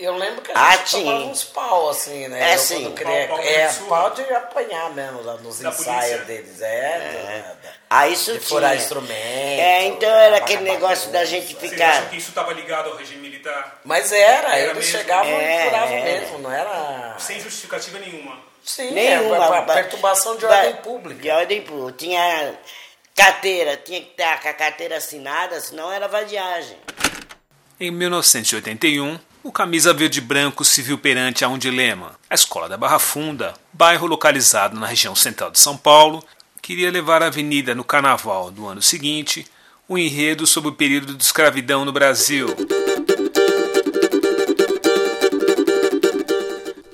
Eu 0.00 0.16
lembro 0.16 0.40
que 0.40 0.50
a 0.50 0.54
Ah, 0.54 0.76
gente 0.78 0.84
tinha. 0.90 1.04
tomava 1.04 1.24
uns 1.26 1.44
pau, 1.44 1.90
assim, 1.90 2.26
né? 2.28 2.52
É, 2.52 2.54
Eu, 2.54 2.58
sim. 2.58 2.84
Pau, 2.90 3.04
pau 3.28 3.38
é, 3.40 3.68
pau 3.88 4.10
de 4.10 4.22
apanhar 4.32 4.90
mesmo 4.94 5.22
lá 5.22 5.34
nos 5.34 5.60
ensaios 5.62 6.26
deles. 6.26 6.60
É, 6.62 7.54
da- 7.62 7.70
Ah, 7.90 8.08
isso 8.08 8.32
de 8.32 8.38
tinha. 8.38 8.48
furar 8.48 8.76
instrumento. 8.76 9.12
É, 9.14 9.84
então 9.84 10.08
era 10.08 10.38
aquele 10.38 10.62
negócio 10.62 11.10
da 11.10 11.24
gente 11.24 11.54
ficar. 11.54 11.90
acham 11.90 12.06
que 12.06 12.16
isso 12.16 12.30
estava 12.30 12.52
ligado 12.54 12.88
ao 12.88 12.96
regime 12.96 13.20
militar? 13.20 13.80
Mas 13.84 14.10
era, 14.10 14.56
Era 14.56 14.70
eles 14.70 14.86
chegavam 14.86 15.30
É, 15.32 15.60
e 15.66 15.70
furavam 15.70 15.96
é. 15.96 16.02
mesmo, 16.02 16.38
não 16.38 16.50
era. 16.52 17.16
Sem 17.18 17.38
justificativa 17.40 17.98
nenhuma. 17.98 18.38
Sim, 18.64 18.90
Nenhuma. 18.92 19.36
é, 19.36 19.48
ba- 19.62 19.74
perturbação 19.74 20.36
de 20.36 20.46
ordem 20.46 20.76
pública. 20.76 21.20
De 21.20 21.30
ordem 21.30 21.62
pública. 21.62 21.98
Tinha 21.98 22.54
carteira, 23.14 23.76
tinha 23.76 24.00
que 24.00 24.10
estar 24.10 24.40
com 24.40 24.48
a 24.48 24.52
carteira 24.54 24.96
assinada, 24.98 25.60
senão 25.60 25.90
era 25.92 26.06
vadiagem. 26.08 26.76
Em 27.78 27.90
1981, 27.90 29.18
o 29.42 29.50
Camisa 29.50 29.94
Verde 29.94 30.20
Branco 30.20 30.64
se 30.64 30.82
viu 30.82 30.98
perante 30.98 31.44
a 31.44 31.48
um 31.48 31.56
dilema. 31.56 32.12
A 32.28 32.34
escola 32.34 32.68
da 32.68 32.76
Barra 32.76 32.98
Funda, 32.98 33.54
bairro 33.72 34.06
localizado 34.06 34.78
na 34.78 34.86
região 34.86 35.16
central 35.16 35.50
de 35.50 35.58
São 35.58 35.76
Paulo, 35.76 36.22
queria 36.60 36.90
levar 36.90 37.22
à 37.22 37.26
avenida 37.26 37.74
no 37.74 37.82
carnaval 37.82 38.50
do 38.50 38.66
ano 38.66 38.82
seguinte 38.82 39.46
o 39.88 39.96
enredo 39.96 40.46
sobre 40.46 40.70
o 40.70 40.74
período 40.74 41.14
de 41.14 41.22
escravidão 41.24 41.84
no 41.84 41.92
Brasil. 41.92 42.48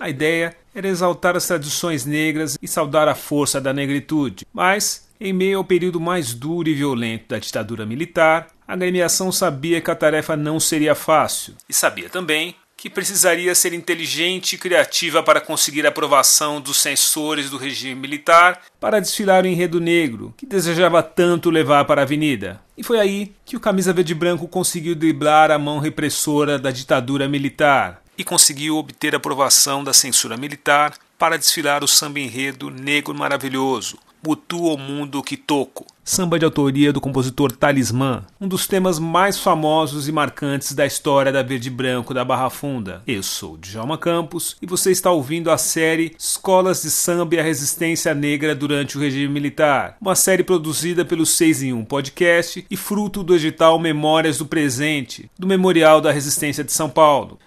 A 0.06 0.09
ideia 0.09 0.55
era 0.73 0.87
exaltar 0.87 1.34
as 1.34 1.48
tradições 1.48 2.05
negras 2.05 2.56
e 2.62 2.69
saudar 2.69 3.09
a 3.09 3.14
força 3.16 3.60
da 3.60 3.73
negritude, 3.73 4.47
mas, 4.52 5.09
em 5.20 5.33
meio 5.33 5.59
ao 5.59 5.64
período 5.64 5.98
mais 5.98 6.33
duro 6.33 6.69
e 6.69 6.74
violento 6.74 7.24
da 7.30 7.41
ditadura 7.41 7.84
militar, 7.84 8.47
a 8.69 8.74
agremiação 8.74 9.33
sabia 9.33 9.80
que 9.80 9.91
a 9.91 9.97
tarefa 9.97 10.37
não 10.37 10.61
seria 10.61 10.95
fácil. 10.95 11.56
E 11.69 11.74
sabia 11.74 12.09
também 12.09 12.55
que 12.77 12.88
precisaria 12.88 13.52
ser 13.52 13.73
inteligente 13.73 14.52
e 14.52 14.59
criativa 14.59 15.24
para 15.24 15.41
conseguir 15.41 15.84
a 15.87 15.88
aprovação 15.88 16.61
dos 16.61 16.81
censores 16.81 17.50
do 17.50 17.56
regime 17.56 17.97
militar 17.97 18.61
para 18.78 19.00
desfilar 19.00 19.42
o 19.42 19.48
enredo 19.48 19.81
negro 19.81 20.33
que 20.36 20.47
desejava 20.47 21.03
tanto 21.03 21.50
levar 21.50 21.84
para 21.84 22.03
a 22.03 22.05
avenida. 22.05 22.61
E 22.78 22.84
foi 22.84 23.00
aí 23.00 23.33
que 23.44 23.56
o 23.56 23.61
Camisa 23.61 23.92
Verde 23.92 24.14
Branco 24.14 24.47
conseguiu 24.47 24.94
driblar 24.94 25.50
a 25.50 25.59
mão 25.59 25.81
repressora 25.81 26.61
da 26.61 26.70
ditadura 26.70 27.27
militar 27.27 28.06
e 28.19 28.25
conseguiu 28.25 28.77
obter 28.77 29.14
a 29.14 29.19
aprovação 29.19 29.84
da 29.84 29.92
censura 29.92 30.36
militar 30.36 30.95
para 31.19 31.39
desfilar 31.39 31.83
o 31.83 31.89
samba 31.89 32.20
enredo 32.20 32.70
Negro 32.70 33.14
Maravilhoso, 33.14 33.98
Mutu 34.27 34.69
ao 34.69 34.77
Mundo 34.77 35.22
Kitoko, 35.22 35.86
samba 36.05 36.39
de 36.39 36.44
autoria 36.44 36.92
do 36.92 37.00
compositor 37.00 37.53
Talismã, 37.53 38.25
um 38.41 38.48
dos 38.48 38.67
temas 38.67 38.98
mais 38.98 39.39
famosos 39.39 40.09
e 40.09 40.12
marcantes 40.12 40.72
da 40.72 40.84
história 40.84 41.31
da 41.31 41.42
Verde 41.42 41.70
Branco 41.70 42.12
da 42.12 42.25
Barra 42.25 42.50
Funda. 42.50 43.03
Eu 43.06 43.22
sou 43.22 43.56
Djalma 43.56 43.97
Campos 43.97 44.56
e 44.61 44.67
você 44.67 44.91
está 44.91 45.11
ouvindo 45.12 45.50
a 45.50 45.56
série 45.56 46.14
Escolas 46.19 46.83
de 46.83 46.91
Samba 46.91 47.37
e 47.37 47.41
a 47.41 47.42
Resistência 47.42 48.14
Negra 48.14 48.55
durante 48.55 48.98
o 48.98 49.00
regime 49.00 49.28
militar, 49.33 49.97
uma 50.00 50.17
série 50.17 50.42
produzida 50.42 51.05
pelo 51.05 51.25
6 51.25 51.62
em 51.62 51.72
1 51.72 51.84
Podcast 51.84 52.67
e 52.69 52.77
fruto 52.77 53.22
do 53.22 53.34
edital 53.34 53.78
Memórias 53.78 54.39
do 54.39 54.47
Presente, 54.47 55.31
do 55.39 55.47
Memorial 55.47 56.00
da 56.00 56.11
Resistência 56.11 56.64
de 56.64 56.72
São 56.72 56.91
Paulo. 56.91 57.39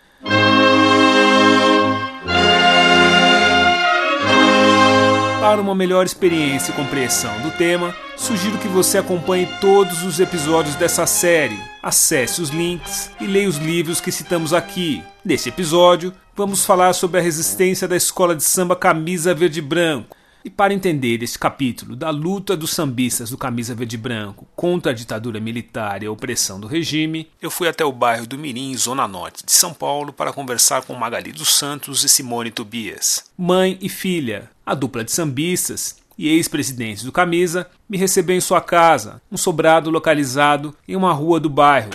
Para 5.39 5.61
uma 5.61 5.73
melhor 5.73 6.05
experiência 6.05 6.71
e 6.71 6.75
compreensão 6.75 7.31
do 7.41 7.51
tema, 7.51 7.95
sugiro 8.17 8.57
que 8.57 8.67
você 8.67 8.97
acompanhe 8.97 9.47
todos 9.59 10.03
os 10.03 10.19
episódios 10.19 10.75
dessa 10.75 11.05
série. 11.07 11.59
Acesse 11.81 12.41
os 12.41 12.49
links 12.49 13.09
e 13.19 13.25
leia 13.25 13.47
os 13.47 13.57
livros 13.57 14.01
que 14.01 14.11
citamos 14.11 14.53
aqui. 14.53 15.01
Nesse 15.23 15.49
episódio, 15.49 16.13
vamos 16.35 16.65
falar 16.65 16.93
sobre 16.93 17.19
a 17.19 17.23
resistência 17.23 17.87
da 17.87 17.95
escola 17.95 18.35
de 18.35 18.43
samba 18.43 18.75
Camisa 18.75 19.33
Verde 19.33 19.61
Branco. 19.61 20.18
E 20.43 20.49
para 20.49 20.73
entender 20.73 21.21
este 21.21 21.37
capítulo 21.37 21.97
da 21.97 22.09
luta 22.09 22.55
dos 22.55 22.71
sambistas 22.71 23.29
do 23.29 23.37
Camisa 23.37 23.75
Verde 23.75 23.97
Branco 23.97 24.47
contra 24.55 24.93
a 24.93 24.95
ditadura 24.95 25.37
militar 25.37 26.01
e 26.01 26.05
a 26.05 26.11
opressão 26.11 26.61
do 26.61 26.67
regime, 26.67 27.29
eu 27.41 27.51
fui 27.51 27.67
até 27.67 27.83
o 27.83 27.91
bairro 27.91 28.25
do 28.25 28.37
Mirim, 28.37 28.75
Zona 28.77 29.05
Norte 29.05 29.45
de 29.45 29.51
São 29.51 29.73
Paulo, 29.73 30.13
para 30.13 30.31
conversar 30.31 30.83
com 30.83 30.93
Magali 30.93 31.33
dos 31.33 31.53
Santos 31.53 32.05
e 32.05 32.09
Simone 32.09 32.51
Tobias. 32.51 33.25
Mãe 33.37 33.77
e 33.81 33.89
filha, 33.89 34.49
a 34.65 34.73
dupla 34.73 35.03
de 35.03 35.11
sambistas 35.11 35.97
e 36.17 36.29
ex-presidentes 36.29 37.03
do 37.03 37.11
Camisa, 37.11 37.69
me 37.89 37.97
recebeu 37.97 38.35
em 38.35 38.41
sua 38.41 38.61
casa, 38.61 39.21
um 39.29 39.35
sobrado 39.35 39.89
localizado 39.89 40.73
em 40.87 40.95
uma 40.95 41.11
rua 41.11 41.39
do 41.41 41.49
bairro. 41.49 41.91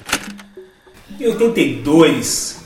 Em 1.18 1.26
82, 1.26 2.63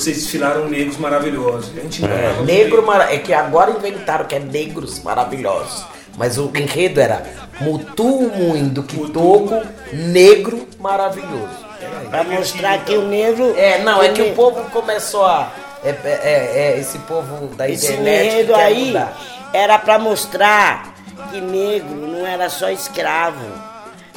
vocês 0.00 0.16
desfilaram 0.16 0.68
Negros 0.68 0.96
Maravilhosos. 0.98 1.70
A 1.76 1.80
gente 1.80 2.04
É, 2.04 2.42
negro 2.44 2.84
mara- 2.86 3.12
é 3.12 3.18
que 3.18 3.32
agora 3.32 3.70
inventaram 3.70 4.24
que 4.26 4.34
é 4.34 4.38
negros 4.38 5.00
maravilhosos. 5.02 5.84
Mas 6.16 6.36
o 6.38 6.50
enredo 6.54 7.00
era 7.00 7.22
Mutu 7.60 8.04
Muindo 8.34 8.82
Kitoko, 8.82 9.62
negro 9.92 10.66
maravilhoso. 10.80 11.68
Pra 12.10 12.24
mostrar 12.24 12.84
que 12.84 12.96
o 12.96 13.02
negro. 13.06 13.54
É, 13.56 13.78
não, 13.82 14.02
é 14.02 14.08
que 14.08 14.22
o 14.22 14.34
povo 14.34 14.62
começou 14.70 15.24
a. 15.24 15.52
É, 15.84 15.90
é- 15.90 16.72
é- 16.74 16.78
esse 16.80 16.98
povo 17.00 17.46
da 17.54 17.68
Esse 17.70 17.86
internet. 17.92 18.20
que 18.20 18.26
enredo 18.34 18.52
quer 18.54 18.64
aí 18.64 18.84
mudar. 18.86 19.16
era 19.52 19.78
pra 19.78 19.96
mostrar 19.98 20.94
que 21.30 21.40
negro 21.40 21.94
não 21.94 22.26
era 22.26 22.48
só 22.50 22.68
escravo. 22.70 23.44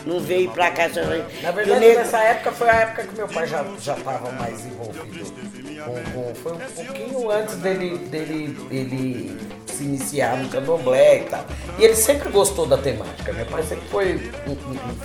Não 0.04 0.20
veio 0.20 0.50
pra 0.50 0.72
cá 0.72 0.90
só. 0.90 1.02
Na 1.44 1.52
verdade, 1.52 1.80
negro- 1.80 2.00
nessa 2.00 2.18
época 2.18 2.52
foi 2.54 2.68
a 2.68 2.74
época 2.74 3.04
que 3.04 3.16
meu 3.16 3.28
pai 3.28 3.46
já 3.46 3.64
já 3.80 3.94
estava 3.96 4.32
mais 4.32 4.66
envolvido. 4.66 5.51
Com, 5.86 5.94
com- 6.14 6.36
foi 6.36 6.52
um 6.54 6.58
pouquinho 6.58 7.32
antes 7.32 7.56
dele, 7.56 7.98
dele, 7.98 8.48
dele 8.70 9.38
se 9.68 9.84
iniciar 9.84 10.38
no 10.38 10.48
candomblé 10.50 11.20
e 11.20 11.24
tal. 11.24 11.46
E 11.80 11.84
ele 11.84 11.96
sempre 11.96 12.30
gostou 12.30 12.66
da 12.66 12.78
temática. 12.78 13.34
Meu 13.34 13.46
pai 13.46 13.64
sempre 13.64 13.88
foi. 13.90 14.32
um- 14.48 14.58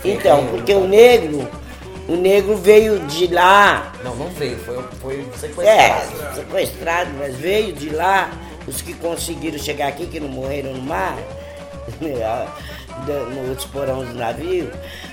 Então, 0.04 0.46
porque 0.48 0.74
o 0.74 0.86
negro, 0.86 1.48
o 2.08 2.16
negro 2.16 2.56
veio 2.56 3.00
de 3.06 3.26
lá, 3.28 3.92
Não, 4.04 4.14
não 4.16 4.28
veio, 4.28 4.58
foi, 4.58 4.82
foi 5.00 5.26
é, 5.64 5.94
sequestrado. 5.98 6.34
sequestrado, 6.36 7.10
mas 7.18 7.34
veio 7.36 7.72
de 7.72 7.90
lá, 7.90 8.30
os 8.66 8.82
que 8.82 8.92
conseguiram 8.94 9.58
chegar 9.58 9.88
aqui, 9.88 10.06
que 10.06 10.20
não 10.20 10.28
morreram 10.28 10.74
no 10.74 10.82
mar, 10.82 11.16
no 12.00 13.48
outros 13.48 13.66
porão 13.66 14.04
do 14.04 14.14
navio, 14.14 14.70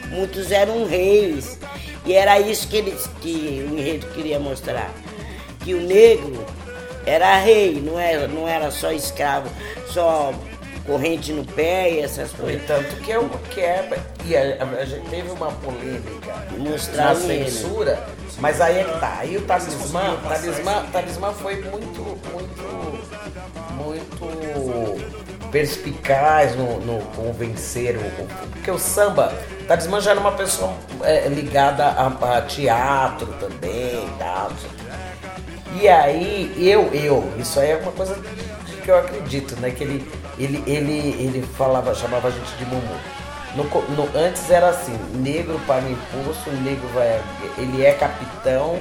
muitos 0.10 0.52
eram 0.52 0.86
reis. 0.86 1.58
E 2.06 2.14
era 2.14 2.38
isso 2.40 2.68
que, 2.68 2.78
eles, 2.78 3.08
que 3.22 3.66
o 3.72 3.78
enredo 3.80 4.08
queria 4.08 4.38
mostrar. 4.40 4.92
Que 5.64 5.74
o 5.74 5.82
negro 5.82 6.46
era 7.06 7.38
rei, 7.38 7.82
não 7.84 8.00
era, 8.00 8.28
não 8.28 8.48
era 8.48 8.70
só 8.72 8.92
escravo, 8.92 9.50
só 9.88 10.34
corrente 10.86 11.32
no 11.32 11.46
pé 11.46 11.92
e 11.92 12.00
essas 12.02 12.32
coisas. 12.32 12.62
entanto, 12.62 12.96
que 12.98 13.12
é, 13.12 13.18
o- 13.20 13.30
que 13.30 13.62
é 13.62 13.90
e 14.26 14.36
a, 14.36 14.64
a 14.82 14.86
gente 14.86 15.08
teve 15.10 15.30
uma 15.32 15.52
polêmica 15.52 16.34
Mostrar 16.58 17.14
na 17.14 17.16
censura, 17.16 18.04
mas 18.40 18.60
aí 18.60 18.80
é 18.80 18.84
que 18.84 19.00
tá. 19.00 19.18
Aí 19.20 19.38
o 19.38 19.42
talismã, 19.42 20.18
talismã, 20.28 20.86
talismã 20.92 21.32
foi 21.34 21.56
muito, 21.62 22.02
muito, 22.34 23.00
muito 23.74 25.50
perspicaz 25.52 26.56
no, 26.56 26.80
no 26.80 27.06
convencer 27.16 27.96
o, 27.98 28.50
porque 28.52 28.72
o 28.72 28.78
samba, 28.80 29.32
talismã 29.68 30.02
já 30.02 30.12
era 30.12 30.20
uma 30.20 30.32
pessoa 30.32 30.74
é, 31.04 31.28
ligada 31.28 31.86
a, 31.86 32.38
a 32.38 32.42
teatro 32.42 33.28
também, 33.40 34.06
e 34.06 34.10
tal. 34.20 34.52
E 35.82 35.88
aí, 35.88 36.54
eu, 36.58 36.90
eu, 36.94 37.32
isso 37.38 37.60
aí 37.60 37.72
é 37.72 37.78
uma 37.78 37.92
coisa 37.92 38.16
que 38.84 38.90
eu 38.90 38.98
acredito, 38.98 39.56
né? 39.60 39.72
Que 39.72 39.84
ele, 39.84 40.12
ele, 40.38 40.64
ele, 40.68 41.16
ele 41.20 41.48
falava, 41.58 41.94
chamava 41.96 42.28
a 42.28 42.32
gente 42.32 42.52
de 42.58 42.66
Mumu. 42.66 42.96
No, 43.56 43.64
no- 43.66 44.10
antes 44.18 44.50
era 44.50 44.70
assim, 44.70 44.98
negro 45.14 45.60
paga 45.68 45.88
imposto, 45.88 46.50
negro 46.64 46.88
vai. 46.94 47.20
Ele 47.58 47.86
é 47.86 47.94
capitão, 47.94 48.80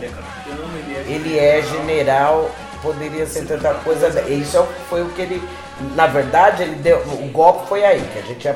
ele 1.07 1.39
é 1.39 1.63
general, 1.63 2.51
poderia 2.83 3.27
ser 3.27 3.45
tanta 3.47 3.75
coisa. 3.75 4.09
Isso 4.31 4.57
é 4.57 4.61
o- 4.61 4.67
foi 4.89 5.03
o 5.03 5.09
que 5.11 5.23
ele. 5.23 5.43
Na 5.95 6.07
verdade, 6.07 6.63
ele 6.63 6.77
deu. 6.77 6.99
O 6.99 7.29
golpe 7.31 7.69
foi 7.69 7.85
aí, 7.85 8.01
que 8.13 8.19
a 8.19 8.23
gente 8.23 8.45
ia 8.45 8.55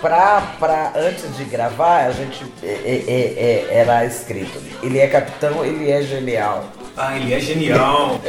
pra, 0.00 0.40
pra 0.58 0.92
antes 0.96 1.36
de 1.36 1.44
gravar, 1.44 2.06
a 2.06 2.10
gente 2.12 2.44
é, 2.62 2.66
é, 2.66 3.04
é, 3.06 3.68
é, 3.70 3.78
era 3.80 4.04
escrito. 4.04 4.60
Ele 4.82 4.98
é 4.98 5.06
capitão, 5.06 5.64
ele 5.64 5.90
é 5.90 6.02
genial. 6.02 6.64
Ah, 7.00 7.16
ele 7.16 7.32
é 7.32 7.38
genial. 7.38 8.20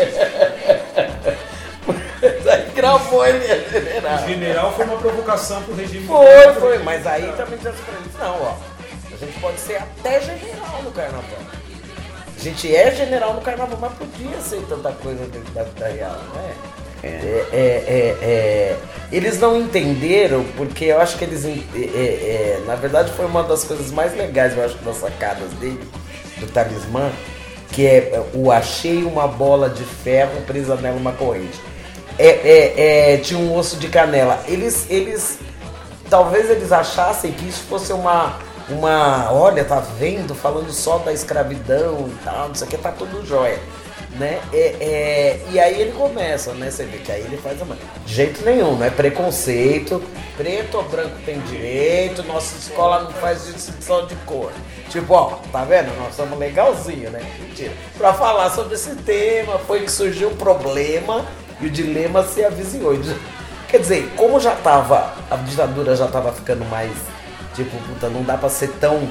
Aí 2.52 2.72
gravou 2.76 3.26
ele 3.26 3.44
é 3.46 3.68
general. 3.70 4.28
General 4.28 4.74
foi 4.74 4.86
uma 4.86 4.98
provocação 4.98 5.64
pro 5.64 5.74
regime 5.76 6.06
Foi, 6.06 6.54
foi, 6.60 6.78
mas 6.80 7.08
aí 7.08 7.32
também 7.38 7.60
já 7.62 7.72
se 7.72 7.80
não, 8.20 8.42
ó. 8.42 8.56
A 9.12 9.18
gente 9.18 9.40
pode 9.40 9.60
ser 9.60 9.78
até 9.78 10.22
general 10.22 10.84
no 10.84 10.92
carnaval. 10.92 11.24
A 12.36 12.42
gente 12.42 12.76
é 12.76 12.92
general 12.96 13.34
no 13.34 13.42
carnaval, 13.42 13.78
mas 13.80 13.94
podia 13.94 14.40
ser 14.42 14.62
tanta 14.68 14.92
coisa 14.92 15.26
dentro 15.26 15.52
da 15.54 15.64
vida 15.64 15.88
real, 15.88 16.18
não 16.34 16.42
é? 16.42 16.54
É, 17.02 17.08
é, 17.08 17.84
é, 17.88 18.18
é, 18.22 18.78
eles 19.12 19.40
não 19.40 19.58
entenderam, 19.58 20.44
porque 20.58 20.86
eu 20.86 21.00
acho 21.00 21.18
que 21.18 21.24
eles. 21.24 21.46
é, 21.46 21.50
é, 21.50 21.58
é, 21.76 22.64
na 22.66 22.76
verdade, 22.76 23.12
foi 23.14 23.26
uma 23.26 23.44
das 23.44 23.64
coisas 23.64 23.90
mais 23.92 24.16
legais, 24.16 24.56
eu 24.58 24.66
acho, 24.66 24.76
das 24.80 24.98
sacadas 24.98 25.52
dele, 25.54 25.80
do 26.40 26.48
talismã, 26.48 27.10
que 27.80 27.88
é 27.88 28.22
o 28.34 28.52
achei 28.52 29.06
uma 29.06 29.26
bola 29.26 29.70
de 29.70 29.86
ferro 29.86 30.42
presa 30.42 30.76
nela 30.76 30.98
uma 30.98 31.14
corrente. 31.14 31.58
É, 32.18 32.28
é, 32.28 33.14
é, 33.14 33.18
tinha 33.20 33.40
um 33.40 33.56
osso 33.56 33.78
de 33.78 33.88
canela. 33.88 34.44
Eles, 34.50 34.86
eles, 34.90 35.40
talvez 36.10 36.50
eles 36.50 36.74
achassem 36.74 37.32
que 37.32 37.48
isso 37.48 37.64
fosse 37.70 37.94
uma, 37.94 38.38
uma, 38.68 39.32
olha, 39.32 39.64
tá 39.64 39.80
vendo, 39.98 40.36
falando 40.36 40.74
só 40.74 40.98
da 40.98 41.14
escravidão 41.14 42.10
e 42.10 42.26
tal, 42.26 42.50
não 42.50 42.56
sei 42.56 42.68
o 42.68 42.70
que, 42.70 42.78
tá 42.78 42.92
tudo 42.92 43.26
jóia 43.26 43.58
né? 44.18 44.42
É, 44.52 44.76
é, 44.80 45.46
e 45.52 45.60
aí 45.60 45.82
ele 45.82 45.92
começa, 45.92 46.54
né? 46.54 46.72
Você 46.72 46.86
vê 46.86 46.98
que 46.98 47.12
aí 47.12 47.22
ele 47.22 47.38
faz 47.38 47.62
a 47.62 47.66
mãe. 47.66 47.78
De 48.06 48.14
jeito 48.14 48.44
nenhum, 48.44 48.76
não 48.76 48.86
é 48.86 48.90
preconceito. 48.90 50.02
Preto 50.36 50.78
ou 50.78 50.84
branco 50.84 51.18
tem 51.26 51.40
direito, 51.42 52.24
nossa 52.24 52.58
escola 52.58 53.04
não 53.04 53.12
faz 53.12 53.46
distinção 53.46 54.08
de 54.08 54.16
cor. 54.26 54.52
Tipo, 54.90 55.14
ó, 55.14 55.40
tá 55.52 55.64
vendo? 55.66 55.96
Nós 55.98 56.16
somos 56.16 56.40
legalzinho, 56.40 57.10
né? 57.12 57.22
Mentira. 57.40 57.74
Pra 57.98 58.14
falar 58.14 58.50
sobre 58.52 58.76
esse 58.76 58.96
tema, 58.96 59.60
foi 59.60 59.82
que 59.82 59.92
surgiu 59.92 60.30
o 60.30 60.36
problema 60.36 61.26
e 61.60 61.68
o 61.68 61.70
dilema 61.70 62.24
se 62.24 62.44
avizinhou. 62.44 62.94
Quer 63.68 63.80
dizer, 63.80 64.12
como 64.16 64.40
já 64.40 64.56
tava, 64.56 65.14
a 65.30 65.36
ditadura 65.36 65.96
já 65.96 66.08
tava 66.08 66.32
ficando 66.32 66.66
mais, 66.66 66.92
tipo, 67.54 67.78
puta, 67.84 68.10
não 68.10 68.24
dá 68.24 68.36
pra 68.36 68.50
ser 68.50 68.70
tão 68.80 69.08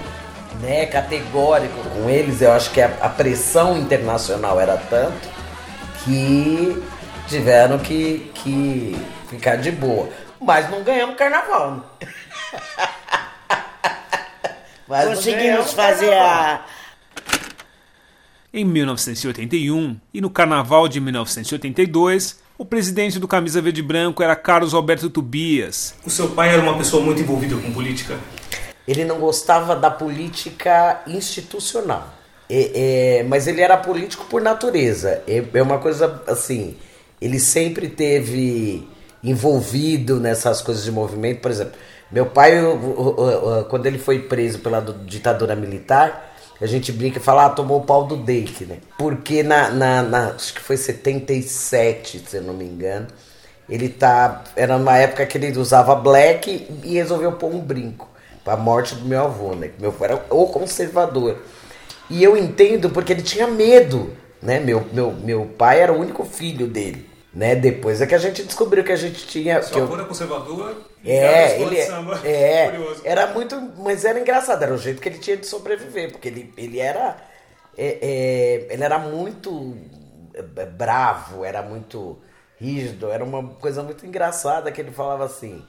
né, 0.60 0.86
categórico 0.86 1.78
com 1.90 2.08
eles. 2.08 2.40
Eu 2.40 2.52
acho 2.52 2.70
que 2.70 2.80
a, 2.80 2.86
a 3.00 3.08
pressão 3.08 3.76
internacional 3.78 4.60
era 4.60 4.76
tanto 4.76 5.28
que 6.04 6.82
tiveram 7.28 7.78
que, 7.78 8.30
que 8.34 8.96
ficar 9.28 9.56
de 9.56 9.70
boa. 9.70 10.08
Mas 10.40 10.70
não 10.70 10.82
ganhamos 10.82 11.16
carnaval. 11.16 11.76
Né? 12.00 12.08
Mas 14.88 15.08
Conseguimos 15.08 15.72
fazer 15.72 16.12
a. 16.14 16.64
Em 18.50 18.64
1981 18.64 20.00
e 20.14 20.20
no 20.22 20.30
carnaval 20.30 20.88
de 20.88 20.98
1982, 20.98 22.40
o 22.56 22.64
presidente 22.64 23.18
do 23.18 23.28
Camisa 23.28 23.60
Verde 23.60 23.82
Branco 23.82 24.22
era 24.22 24.34
Carlos 24.34 24.72
Alberto 24.72 25.10
Tobias. 25.10 25.94
O 26.06 26.10
seu 26.10 26.30
pai 26.30 26.48
era 26.54 26.62
uma 26.62 26.76
pessoa 26.78 27.02
muito 27.04 27.20
envolvida 27.20 27.54
com 27.56 27.70
política? 27.70 28.18
Ele 28.88 29.04
não 29.04 29.18
gostava 29.18 29.76
da 29.76 29.90
política 29.90 31.02
institucional. 31.06 32.08
É, 32.48 33.18
é, 33.18 33.22
mas 33.24 33.46
ele 33.46 33.60
era 33.60 33.76
político 33.76 34.24
por 34.24 34.40
natureza. 34.40 35.22
É, 35.28 35.44
é, 35.52 35.62
uma 35.62 35.78
coisa 35.78 36.22
assim. 36.26 36.74
Ele 37.20 37.38
sempre 37.38 37.90
teve 37.90 38.88
envolvido 39.22 40.18
nessas 40.18 40.62
coisas 40.62 40.84
de 40.84 40.90
movimento. 40.90 41.42
Por 41.42 41.50
exemplo, 41.50 41.74
meu 42.10 42.24
pai, 42.24 42.52
quando 43.68 43.84
ele 43.84 43.98
foi 43.98 44.20
preso 44.20 44.60
pela 44.60 44.80
ditadura 44.80 45.54
militar, 45.54 46.34
a 46.58 46.64
gente 46.64 46.90
brinca 46.90 47.18
e 47.18 47.22
fala, 47.22 47.44
ah, 47.44 47.50
tomou 47.50 47.80
o 47.80 47.84
pau 47.84 48.06
do 48.06 48.16
Dake, 48.16 48.64
né? 48.64 48.78
Porque 48.96 49.42
na, 49.42 49.70
na, 49.70 50.02
na, 50.02 50.28
acho 50.28 50.54
que 50.54 50.60
foi 50.60 50.78
77, 50.78 52.22
se 52.26 52.36
eu 52.36 52.42
não 52.42 52.54
me 52.54 52.64
engano, 52.64 53.08
ele 53.68 53.90
tá. 53.90 54.44
Era 54.56 54.78
numa 54.78 54.96
época 54.96 55.26
que 55.26 55.36
ele 55.36 55.58
usava 55.58 55.94
black 55.94 56.66
e 56.84 56.94
resolveu 56.94 57.32
pôr 57.32 57.52
um 57.52 57.60
brinco 57.60 58.07
a 58.48 58.56
morte 58.56 58.94
do 58.94 59.04
meu 59.04 59.24
avô, 59.24 59.54
né? 59.54 59.70
Meu 59.78 59.90
avô 59.90 60.04
era 60.04 60.24
o 60.30 60.46
conservador. 60.46 61.38
E 62.10 62.22
eu 62.22 62.36
entendo 62.36 62.90
porque 62.90 63.12
ele 63.12 63.22
tinha 63.22 63.46
medo, 63.46 64.16
né? 64.42 64.60
Meu, 64.60 64.84
meu, 64.92 65.12
meu 65.12 65.46
pai 65.46 65.80
era 65.80 65.92
o 65.92 65.98
único 65.98 66.24
filho 66.24 66.66
dele. 66.66 67.08
Né? 67.32 67.54
Depois 67.54 68.00
é 68.00 68.06
que 68.06 68.14
a 68.14 68.18
gente 68.18 68.42
descobriu 68.42 68.82
que 68.82 68.90
a 68.90 68.96
gente 68.96 69.26
tinha. 69.26 69.60
Que 69.60 69.78
avô 69.78 69.94
eu... 69.94 69.98
era 70.00 70.08
conservador? 70.08 70.74
É, 71.04 71.60
ele 71.60 71.76
é, 71.76 71.88
é 72.24 72.90
era 73.04 73.26
muito, 73.28 73.60
mas 73.78 74.04
era 74.04 74.18
engraçado, 74.18 74.62
era 74.62 74.74
o 74.74 74.78
jeito 74.78 75.00
que 75.00 75.08
ele 75.08 75.18
tinha 75.18 75.36
de 75.36 75.46
sobreviver, 75.46 76.10
porque 76.10 76.26
ele, 76.26 76.52
ele 76.56 76.80
era 76.80 77.16
é, 77.76 77.98
é, 78.02 78.74
ele 78.74 78.82
era 78.82 78.98
muito 78.98 79.76
é, 80.34 80.66
bravo, 80.66 81.44
era 81.44 81.62
muito 81.62 82.18
rígido, 82.58 83.08
era 83.08 83.22
uma 83.22 83.44
coisa 83.54 83.84
muito 83.84 84.04
engraçada 84.04 84.72
que 84.72 84.80
ele 84.80 84.90
falava 84.90 85.24
assim 85.24 85.64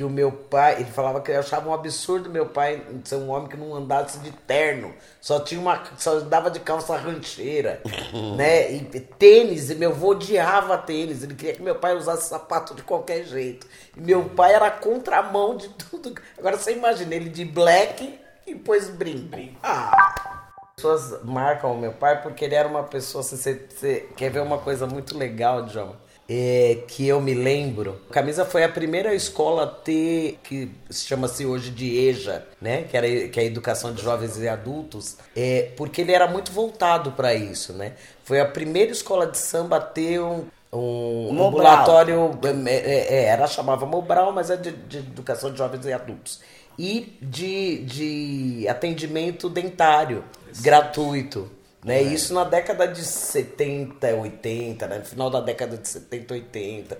que 0.00 0.04
o 0.04 0.08
meu 0.08 0.32
pai, 0.32 0.76
ele 0.76 0.90
falava 0.90 1.20
que 1.20 1.30
achava 1.30 1.68
um 1.68 1.74
absurdo 1.74 2.30
meu 2.30 2.46
pai 2.46 2.82
ser 3.04 3.16
um 3.16 3.28
homem 3.28 3.50
que 3.50 3.56
não 3.58 3.74
andasse 3.74 4.18
de 4.20 4.32
terno, 4.32 4.94
só 5.20 5.40
tinha 5.40 5.60
uma, 5.60 5.82
só 5.98 6.12
andava 6.12 6.50
de 6.50 6.58
calça 6.58 6.96
rancheira, 6.96 7.82
né? 8.34 8.72
E 8.72 8.80
tênis, 8.80 9.68
e 9.68 9.74
meu 9.74 9.90
avô 9.90 10.12
odiava 10.12 10.78
tênis, 10.78 11.22
ele 11.22 11.34
queria 11.34 11.52
que 11.52 11.60
meu 11.60 11.74
pai 11.74 11.94
usasse 11.94 12.30
sapato 12.30 12.74
de 12.74 12.82
qualquer 12.82 13.24
jeito. 13.24 13.66
E 13.94 14.00
meu 14.00 14.24
pai 14.30 14.54
era 14.54 14.70
contramão 14.70 15.54
de 15.54 15.68
tudo. 15.68 16.14
Agora 16.38 16.56
você 16.56 16.72
imagina 16.72 17.14
ele 17.14 17.28
de 17.28 17.44
black 17.44 18.18
e 18.46 18.54
pôs 18.54 18.88
brinco. 18.88 19.38
Ah! 19.62 20.46
As 20.62 20.74
pessoas 20.76 21.22
marcam 21.24 21.74
o 21.74 21.78
meu 21.78 21.92
pai 21.92 22.22
porque 22.22 22.46
ele 22.46 22.54
era 22.54 22.66
uma 22.66 22.84
pessoa, 22.84 23.22
você, 23.22 23.68
você 23.68 24.08
quer 24.16 24.30
ver 24.30 24.40
uma 24.40 24.56
coisa 24.56 24.86
muito 24.86 25.18
legal, 25.18 25.68
João? 25.68 25.94
É, 26.32 26.84
que 26.86 27.08
eu 27.08 27.20
me 27.20 27.34
lembro. 27.34 28.00
Camisa 28.12 28.44
foi 28.44 28.62
a 28.62 28.68
primeira 28.68 29.12
escola 29.12 29.64
a 29.64 29.66
ter, 29.66 30.38
que 30.44 30.70
chama-se 30.88 31.44
hoje 31.44 31.72
de 31.72 31.98
EJA, 32.06 32.46
né? 32.60 32.84
Que, 32.84 32.96
era, 32.96 33.28
que 33.28 33.40
é 33.40 33.42
a 33.42 33.46
Educação 33.46 33.92
de 33.92 34.00
Jovens 34.00 34.38
e 34.38 34.46
Adultos, 34.46 35.16
é, 35.34 35.72
porque 35.76 36.02
ele 36.02 36.12
era 36.12 36.28
muito 36.28 36.52
voltado 36.52 37.10
para 37.10 37.34
isso, 37.34 37.72
né? 37.72 37.94
Foi 38.22 38.38
a 38.38 38.46
primeira 38.46 38.92
escola 38.92 39.26
de 39.26 39.38
samba 39.38 39.78
a 39.78 39.80
ter 39.80 40.20
um, 40.20 40.44
um 40.72 41.48
ambulatório, 41.48 42.38
é, 42.44 42.70
é, 42.70 43.14
é, 43.14 43.24
era 43.24 43.48
chamava 43.48 43.84
Mobral, 43.84 44.30
mas 44.30 44.50
é 44.50 44.56
de, 44.56 44.70
de, 44.70 44.98
Educação 44.98 45.50
de 45.50 45.58
Jovens 45.58 45.84
e 45.84 45.92
Adultos. 45.92 46.40
E 46.78 47.18
de, 47.20 47.78
de 47.84 48.68
atendimento 48.68 49.48
dentário 49.48 50.22
gratuito. 50.62 51.50
Né? 51.84 51.98
É. 51.98 52.02
Isso 52.02 52.34
na 52.34 52.44
década 52.44 52.86
de 52.86 53.02
70, 53.02 54.06
80, 54.14 54.86
né? 54.86 54.98
no 54.98 55.04
final 55.04 55.30
da 55.30 55.40
década 55.40 55.76
de 55.76 55.88
70, 55.88 56.34
80. 56.34 56.98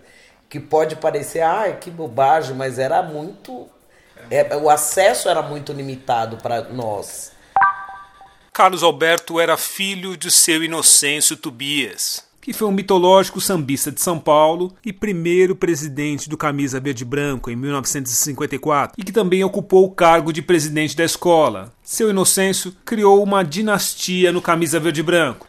Que 0.48 0.58
pode 0.58 0.96
parecer, 0.96 1.42
ah, 1.42 1.70
que 1.72 1.90
bobagem, 1.90 2.56
mas 2.56 2.78
era 2.78 3.02
muito. 3.02 3.68
É, 4.30 4.56
o 4.56 4.68
acesso 4.68 5.28
era 5.28 5.42
muito 5.42 5.72
limitado 5.72 6.36
para 6.38 6.62
nós. 6.62 7.32
Carlos 8.52 8.82
Alberto 8.82 9.38
era 9.38 9.56
filho 9.56 10.16
de 10.16 10.30
seu 10.30 10.62
Inocêncio 10.62 11.36
Tobias, 11.36 12.26
que 12.50 12.58
foi 12.58 12.66
um 12.66 12.72
mitológico 12.72 13.40
sambista 13.40 13.92
de 13.92 14.00
São 14.00 14.18
Paulo 14.18 14.74
e 14.84 14.92
primeiro 14.92 15.54
presidente 15.54 16.28
do 16.28 16.36
Camisa 16.36 16.80
Verde 16.80 17.04
Branco 17.04 17.48
em 17.48 17.54
1954, 17.54 18.96
e 18.98 19.04
que 19.04 19.12
também 19.12 19.44
ocupou 19.44 19.84
o 19.84 19.90
cargo 19.92 20.32
de 20.32 20.42
presidente 20.42 20.96
da 20.96 21.04
escola. 21.04 21.72
Seu 21.80 22.10
Inocêncio 22.10 22.74
criou 22.84 23.22
uma 23.22 23.44
dinastia 23.44 24.32
no 24.32 24.42
Camisa 24.42 24.80
Verde 24.80 25.00
Branco. 25.00 25.46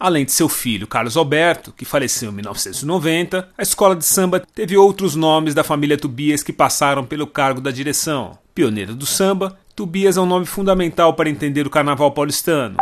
Além 0.00 0.24
de 0.24 0.32
seu 0.32 0.48
filho 0.48 0.86
Carlos 0.86 1.14
Alberto, 1.14 1.74
que 1.76 1.84
faleceu 1.84 2.30
em 2.30 2.34
1990, 2.36 3.46
a 3.58 3.62
escola 3.62 3.94
de 3.94 4.06
samba 4.06 4.42
teve 4.54 4.78
outros 4.78 5.14
nomes 5.14 5.52
da 5.52 5.62
família 5.62 5.98
Tubias 5.98 6.42
que 6.42 6.54
passaram 6.54 7.04
pelo 7.04 7.26
cargo 7.26 7.60
da 7.60 7.70
direção. 7.70 8.38
Pioneiro 8.54 8.94
do 8.94 9.04
samba, 9.04 9.58
Tubias 9.76 10.16
é 10.16 10.20
um 10.22 10.26
nome 10.26 10.46
fundamental 10.46 11.12
para 11.12 11.28
entender 11.28 11.66
o 11.66 11.70
carnaval 11.70 12.12
paulistano. 12.12 12.78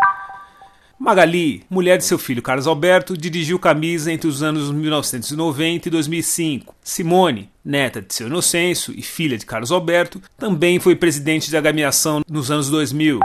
Magali, 0.98 1.62
mulher 1.68 1.98
de 1.98 2.04
seu 2.04 2.18
filho 2.18 2.40
Carlos 2.40 2.66
Alberto, 2.66 3.16
dirigiu 3.16 3.58
Camisa 3.58 4.10
entre 4.10 4.26
os 4.26 4.42
anos 4.42 4.70
1990 4.70 5.88
e 5.88 5.90
2005. 5.90 6.74
Simone, 6.82 7.50
neta 7.62 8.00
de 8.00 8.14
seu 8.14 8.28
Inocêncio 8.28 8.94
e 8.96 9.02
filha 9.02 9.36
de 9.36 9.44
Carlos 9.44 9.70
Alberto, 9.70 10.22
também 10.38 10.80
foi 10.80 10.96
presidente 10.96 11.50
de 11.50 11.56
agremiação 11.56 12.22
nos 12.28 12.50
anos 12.50 12.70
2000. 12.70 13.20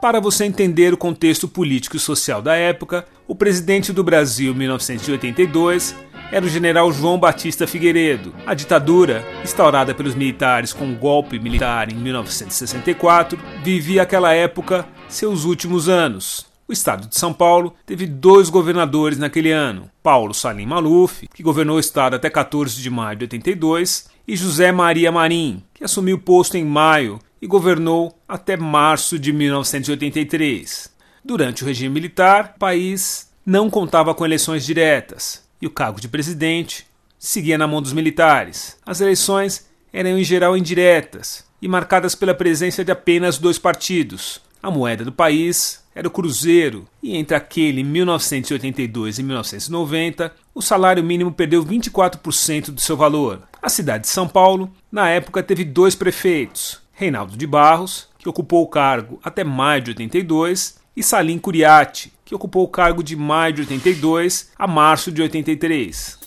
Para 0.00 0.20
você 0.20 0.44
entender 0.44 0.94
o 0.94 0.96
contexto 0.96 1.48
político 1.48 1.96
e 1.96 2.00
social 2.00 2.40
da 2.40 2.54
época, 2.54 3.04
o 3.26 3.34
presidente 3.34 3.92
do 3.92 4.04
Brasil 4.04 4.52
em 4.52 4.56
1982 4.56 5.96
era 6.30 6.46
o 6.46 6.48
general 6.48 6.92
João 6.92 7.18
Batista 7.18 7.66
Figueiredo. 7.66 8.32
A 8.46 8.54
ditadura, 8.54 9.26
instaurada 9.42 9.92
pelos 9.92 10.14
militares 10.14 10.72
com 10.72 10.84
um 10.84 10.94
golpe 10.94 11.40
militar 11.40 11.90
em 11.90 11.96
1964, 11.96 13.36
vivia 13.64 14.02
aquela 14.02 14.32
época 14.32 14.86
seus 15.08 15.44
últimos 15.44 15.88
anos. 15.88 16.49
O 16.70 16.72
estado 16.72 17.08
de 17.08 17.18
São 17.18 17.32
Paulo 17.32 17.74
teve 17.84 18.06
dois 18.06 18.48
governadores 18.48 19.18
naquele 19.18 19.50
ano: 19.50 19.90
Paulo 20.04 20.32
Salim 20.32 20.66
Maluf, 20.66 21.26
que 21.34 21.42
governou 21.42 21.78
o 21.78 21.80
estado 21.80 22.14
até 22.14 22.30
14 22.30 22.80
de 22.80 22.88
maio 22.88 23.18
de 23.18 23.24
82, 23.24 24.08
e 24.24 24.36
José 24.36 24.70
Maria 24.70 25.10
Marim, 25.10 25.64
que 25.74 25.82
assumiu 25.82 26.14
o 26.14 26.20
posto 26.20 26.56
em 26.56 26.64
maio 26.64 27.18
e 27.42 27.46
governou 27.48 28.16
até 28.28 28.56
março 28.56 29.18
de 29.18 29.32
1983. 29.32 30.92
Durante 31.24 31.64
o 31.64 31.66
regime 31.66 31.92
militar, 31.92 32.52
o 32.54 32.60
país 32.60 33.28
não 33.44 33.68
contava 33.68 34.14
com 34.14 34.24
eleições 34.24 34.64
diretas 34.64 35.42
e 35.60 35.66
o 35.66 35.70
cargo 35.70 36.00
de 36.00 36.06
presidente 36.06 36.86
seguia 37.18 37.58
na 37.58 37.66
mão 37.66 37.82
dos 37.82 37.92
militares. 37.92 38.78
As 38.86 39.00
eleições 39.00 39.68
eram 39.92 40.16
em 40.16 40.22
geral 40.22 40.56
indiretas 40.56 41.44
e 41.60 41.66
marcadas 41.66 42.14
pela 42.14 42.32
presença 42.32 42.84
de 42.84 42.92
apenas 42.92 43.38
dois 43.38 43.58
partidos. 43.58 44.40
A 44.62 44.70
moeda 44.70 45.04
do 45.04 45.10
país 45.10 45.79
era 45.94 46.06
o 46.06 46.10
Cruzeiro, 46.10 46.86
e 47.02 47.16
entre 47.16 47.36
aquele 47.36 47.82
1982 47.82 49.18
e 49.18 49.22
1990, 49.22 50.32
o 50.54 50.62
salário 50.62 51.02
mínimo 51.02 51.32
perdeu 51.32 51.64
24% 51.64 52.70
do 52.70 52.80
seu 52.80 52.96
valor. 52.96 53.42
A 53.60 53.68
cidade 53.68 54.04
de 54.04 54.10
São 54.10 54.28
Paulo, 54.28 54.70
na 54.90 55.08
época, 55.08 55.42
teve 55.42 55.64
dois 55.64 55.94
prefeitos: 55.94 56.80
Reinaldo 56.92 57.36
de 57.36 57.46
Barros, 57.46 58.08
que 58.18 58.28
ocupou 58.28 58.62
o 58.62 58.68
cargo 58.68 59.18
até 59.22 59.42
maio 59.42 59.82
de 59.82 59.90
82, 59.90 60.78
e 60.96 61.02
Salim 61.02 61.38
Curiati, 61.38 62.12
que 62.24 62.34
ocupou 62.34 62.64
o 62.64 62.68
cargo 62.68 63.02
de 63.02 63.16
maio 63.16 63.54
de 63.54 63.60
82 63.62 64.50
a 64.56 64.66
março 64.66 65.10
de 65.10 65.22
83. 65.22 66.19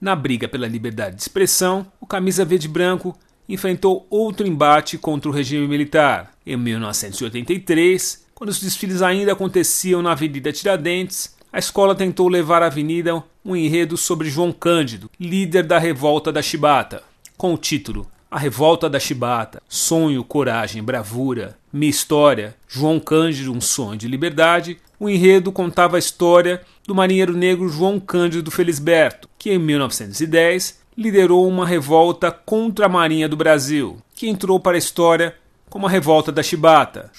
Na 0.00 0.16
briga 0.16 0.48
pela 0.48 0.66
liberdade 0.66 1.16
de 1.16 1.22
expressão, 1.22 1.86
o 2.00 2.06
camisa 2.06 2.42
verde 2.42 2.66
branco 2.66 3.14
enfrentou 3.46 4.06
outro 4.08 4.46
embate 4.46 4.96
contra 4.96 5.28
o 5.28 5.32
regime 5.32 5.68
militar. 5.68 6.32
Em 6.46 6.56
1983, 6.56 8.24
quando 8.34 8.48
os 8.48 8.60
desfiles 8.60 9.02
ainda 9.02 9.32
aconteciam 9.32 10.00
na 10.00 10.12
Avenida 10.12 10.52
Tiradentes, 10.52 11.36
a 11.52 11.58
escola 11.58 11.94
tentou 11.94 12.28
levar 12.28 12.62
à 12.62 12.66
avenida 12.66 13.22
um 13.44 13.54
enredo 13.54 13.98
sobre 13.98 14.30
João 14.30 14.52
Cândido, 14.52 15.10
líder 15.20 15.64
da 15.64 15.78
revolta 15.78 16.32
da 16.32 16.40
Chibata, 16.40 17.02
com 17.36 17.52
o 17.52 17.58
título 17.58 18.06
A 18.30 18.38
Revolta 18.38 18.88
da 18.88 18.98
Chibata, 18.98 19.60
Sonho, 19.68 20.24
Coragem, 20.24 20.82
Bravura, 20.82 21.58
Minha 21.72 21.90
História, 21.90 22.54
João 22.68 22.98
Cândido, 22.98 23.52
Um 23.52 23.60
Sonho 23.60 23.96
de 23.96 24.08
Liberdade. 24.08 24.78
O 24.98 25.08
enredo 25.08 25.52
contava 25.52 25.96
a 25.96 25.98
história 25.98 26.60
do 26.86 26.94
marinheiro 26.94 27.32
negro 27.32 27.68
João 27.68 28.00
Cândido 28.00 28.50
Felisberto, 28.50 29.28
que 29.38 29.52
em 29.52 29.58
1910 29.58 30.80
liderou 30.96 31.46
uma 31.46 31.66
revolta 31.66 32.30
contra 32.30 32.86
a 32.86 32.88
Marinha 32.88 33.28
do 33.28 33.36
Brasil, 33.36 33.98
que 34.14 34.28
entrou 34.28 34.58
para 34.58 34.76
a 34.76 34.78
história 34.78 35.34
como 35.68 35.86
a 35.86 35.90
Revolta 35.90 36.32
da 36.32 36.42
Chibata. 36.42 37.10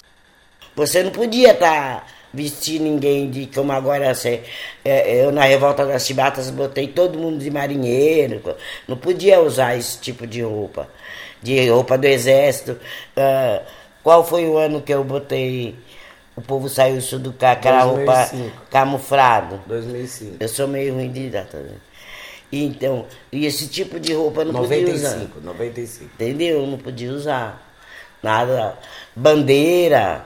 Você 0.75 1.01
não 1.01 1.11
podia 1.11 1.51
estar 1.51 2.01
tá 2.01 2.05
vestir 2.33 2.79
ninguém 2.79 3.29
de 3.29 3.47
como 3.47 3.71
agora 3.71 4.13
é, 4.85 5.25
eu 5.25 5.31
na 5.31 5.43
Revolta 5.43 5.85
das 5.85 6.05
Chibatas 6.05 6.49
botei 6.49 6.87
todo 6.87 7.19
mundo 7.19 7.39
de 7.39 7.51
marinheiro, 7.51 8.41
não 8.87 8.95
podia 8.97 9.41
usar 9.41 9.75
esse 9.77 9.99
tipo 9.99 10.25
de 10.25 10.41
roupa, 10.41 10.87
de 11.41 11.69
roupa 11.69 11.97
do 11.97 12.05
exército. 12.05 12.79
Uh, 13.17 13.80
qual 14.03 14.23
foi 14.23 14.45
o 14.47 14.57
ano 14.57 14.81
que 14.81 14.93
eu 14.93 15.03
botei 15.03 15.75
o 16.35 16.41
povo 16.41 16.69
saiu 16.69 16.99
do 17.19 17.33
com 17.33 17.45
aquela 17.45 17.85
2005. 17.85 18.37
roupa 18.37 18.53
camuflado? 18.69 19.61
2005. 19.67 20.37
Eu 20.39 20.47
sou 20.47 20.67
meio 20.67 20.93
ruim 20.95 21.11
de 21.11 21.29
data. 21.29 21.57
Né? 21.57 21.75
Então, 22.51 23.05
e 23.31 23.45
esse 23.45 23.67
tipo 23.67 23.99
de 23.99 24.13
roupa 24.13 24.43
não 24.43 24.53
95, 24.53 24.91
podia 24.91 24.95
usar. 24.95 25.41
95. 25.41 26.05
Entendeu? 26.15 26.67
Não 26.67 26.77
podia 26.77 27.11
usar. 27.11 27.71
Nada. 28.23 28.77
Bandeira. 29.15 30.25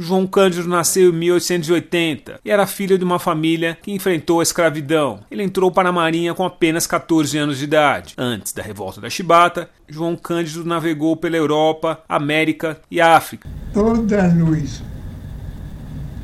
João 0.00 0.26
Cândido 0.26 0.66
nasceu 0.66 1.10
em 1.10 1.16
1880 1.16 2.40
e 2.42 2.50
era 2.50 2.66
filho 2.66 2.96
de 2.96 3.04
uma 3.04 3.18
família 3.18 3.76
que 3.82 3.92
enfrentou 3.92 4.40
a 4.40 4.42
escravidão. 4.42 5.20
Ele 5.30 5.42
entrou 5.42 5.70
para 5.70 5.90
a 5.90 5.92
Marinha 5.92 6.32
com 6.32 6.42
apenas 6.42 6.86
14 6.86 7.36
anos 7.36 7.58
de 7.58 7.64
idade. 7.64 8.14
Antes 8.16 8.52
da 8.52 8.62
revolta 8.62 8.98
da 8.98 9.10
Chibata, 9.10 9.68
João 9.86 10.16
Cândido 10.16 10.64
navegou 10.64 11.16
pela 11.16 11.36
Europa, 11.36 12.00
América 12.08 12.78
e 12.90 12.98
África. 12.98 13.46
Toda 13.74 14.26
luz 14.28 14.82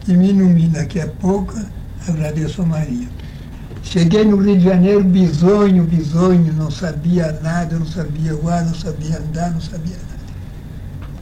que 0.06 0.14
me 0.14 0.30
ilumina, 0.30 0.86
que 0.86 0.98
é 0.98 1.06
pouca, 1.06 1.70
agradeço 2.08 2.62
a 2.62 2.66
Maria. 2.66 3.08
Cheguei 3.82 4.24
no 4.24 4.38
Rio 4.38 4.56
de 4.56 4.64
Janeiro 4.64 5.04
bisonho, 5.04 5.84
bisonho, 5.84 6.50
não 6.54 6.70
sabia 6.70 7.30
nada, 7.42 7.78
não 7.78 7.86
sabia 7.86 8.34
voar, 8.34 8.64
não 8.64 8.74
sabia 8.74 9.18
andar, 9.18 9.50
não 9.50 9.60
sabia. 9.60 10.05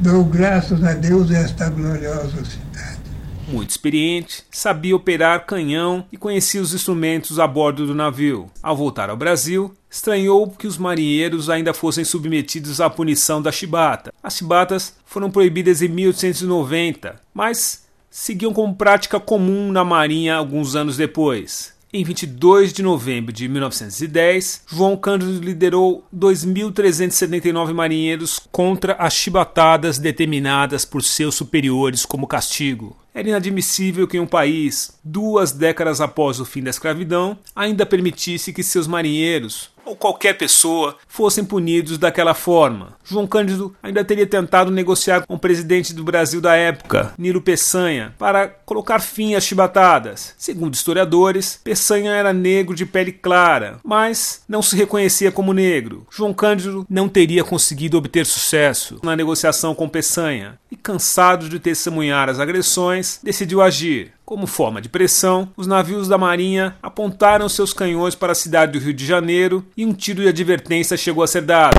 Dou 0.00 0.24
graças 0.24 0.82
a 0.82 0.92
Deus 0.92 1.30
esta 1.30 1.70
gloriosa 1.70 2.44
cidade. 2.44 2.98
Muito 3.46 3.70
experiente, 3.70 4.42
sabia 4.50 4.96
operar 4.96 5.46
canhão 5.46 6.04
e 6.10 6.16
conhecia 6.16 6.60
os 6.60 6.74
instrumentos 6.74 7.38
a 7.38 7.46
bordo 7.46 7.86
do 7.86 7.94
navio. 7.94 8.50
Ao 8.62 8.76
voltar 8.76 9.10
ao 9.10 9.16
Brasil, 9.16 9.72
estranhou 9.88 10.50
que 10.50 10.66
os 10.66 10.78
marinheiros 10.78 11.48
ainda 11.48 11.72
fossem 11.72 12.04
submetidos 12.04 12.80
à 12.80 12.90
punição 12.90 13.40
da 13.40 13.52
chibata. 13.52 14.12
As 14.22 14.36
chibatas 14.36 14.94
foram 15.04 15.30
proibidas 15.30 15.82
em 15.82 15.88
1890, 15.88 17.20
mas 17.32 17.84
seguiam 18.10 18.52
como 18.52 18.74
prática 18.74 19.20
comum 19.20 19.70
na 19.70 19.84
Marinha 19.84 20.36
alguns 20.36 20.74
anos 20.74 20.96
depois. 20.96 21.73
Em 21.96 22.02
22 22.02 22.72
de 22.72 22.82
novembro 22.82 23.32
de 23.32 23.48
1910, 23.48 24.64
João 24.66 24.96
Cândido 24.96 25.38
liderou 25.38 26.04
2.379 26.12 27.72
marinheiros 27.72 28.40
contra 28.50 28.94
as 28.94 29.14
chibatadas 29.14 29.96
determinadas 29.96 30.84
por 30.84 31.04
seus 31.04 31.36
superiores 31.36 32.04
como 32.04 32.26
castigo. 32.26 32.96
Era 33.14 33.28
inadmissível 33.28 34.08
que 34.08 34.18
um 34.18 34.26
país, 34.26 34.98
duas 35.04 35.52
décadas 35.52 36.00
após 36.00 36.40
o 36.40 36.44
fim 36.44 36.64
da 36.64 36.70
escravidão, 36.70 37.38
ainda 37.54 37.86
permitisse 37.86 38.52
que 38.52 38.64
seus 38.64 38.88
marinheiros, 38.88 39.70
ou 39.84 39.96
qualquer 39.96 40.34
pessoa 40.34 40.96
fossem 41.06 41.44
punidos 41.44 41.98
daquela 41.98 42.34
forma. 42.34 42.94
João 43.04 43.26
Cândido 43.26 43.74
ainda 43.82 44.04
teria 44.04 44.26
tentado 44.26 44.70
negociar 44.70 45.26
com 45.26 45.34
o 45.34 45.38
presidente 45.38 45.92
do 45.92 46.02
Brasil 46.02 46.40
da 46.40 46.56
época, 46.56 47.12
Nilo 47.18 47.40
Peçanha, 47.40 48.14
para 48.18 48.48
colocar 48.48 49.00
fim 49.00 49.34
às 49.34 49.44
chibatadas. 49.44 50.34
Segundo 50.38 50.74
historiadores, 50.74 51.60
Peçanha 51.62 52.12
era 52.12 52.32
negro 52.32 52.74
de 52.74 52.86
pele 52.86 53.12
clara, 53.12 53.78
mas 53.84 54.42
não 54.48 54.62
se 54.62 54.76
reconhecia 54.76 55.30
como 55.30 55.52
negro. 55.52 56.06
João 56.10 56.32
Cândido 56.32 56.86
não 56.88 57.08
teria 57.08 57.44
conseguido 57.44 57.98
obter 57.98 58.24
sucesso 58.24 58.98
na 59.02 59.14
negociação 59.14 59.74
com 59.74 59.88
Peçanha 59.88 60.58
e, 60.70 60.76
cansado 60.76 61.48
de 61.48 61.58
testemunhar 61.58 62.28
as 62.28 62.40
agressões, 62.40 63.20
decidiu 63.22 63.60
agir. 63.60 64.13
Como 64.24 64.46
forma 64.46 64.80
de 64.80 64.88
pressão, 64.88 65.50
os 65.54 65.66
navios 65.66 66.08
da 66.08 66.16
Marinha 66.16 66.76
apontaram 66.82 67.46
seus 67.46 67.74
canhões 67.74 68.14
para 68.14 68.32
a 68.32 68.34
cidade 68.34 68.72
do 68.72 68.82
Rio 68.82 68.94
de 68.94 69.04
Janeiro 69.04 69.62
e 69.76 69.84
um 69.84 69.92
tiro 69.92 70.22
de 70.22 70.28
advertência 70.28 70.96
chegou 70.96 71.22
a 71.22 71.26
ser 71.26 71.42
dado. 71.42 71.76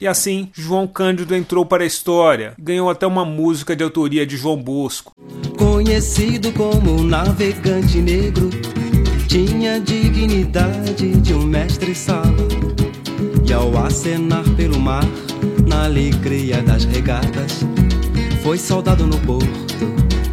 E 0.00 0.06
assim, 0.06 0.48
João 0.52 0.86
Cândido 0.86 1.34
entrou 1.34 1.66
para 1.66 1.82
a 1.82 1.86
história 1.86 2.54
ganhou 2.56 2.88
até 2.88 3.08
uma 3.08 3.24
música 3.24 3.74
de 3.74 3.82
autoria 3.82 4.24
de 4.24 4.36
João 4.36 4.56
Bosco. 4.56 5.12
Conhecido 5.58 6.52
como 6.52 7.02
navegante 7.02 7.98
negro, 7.98 8.48
tinha 9.26 9.80
dignidade 9.80 11.16
de 11.16 11.34
um 11.34 11.42
mestre-sala. 11.42 12.22
E 13.44 13.52
ao 13.52 13.76
acenar 13.84 14.44
pelo 14.56 14.78
mar, 14.78 15.04
na 15.66 15.86
alegria 15.86 16.62
das 16.62 16.84
regatas, 16.84 17.64
foi 18.44 18.56
soldado 18.56 19.08
no 19.08 19.18
porto 19.18 19.70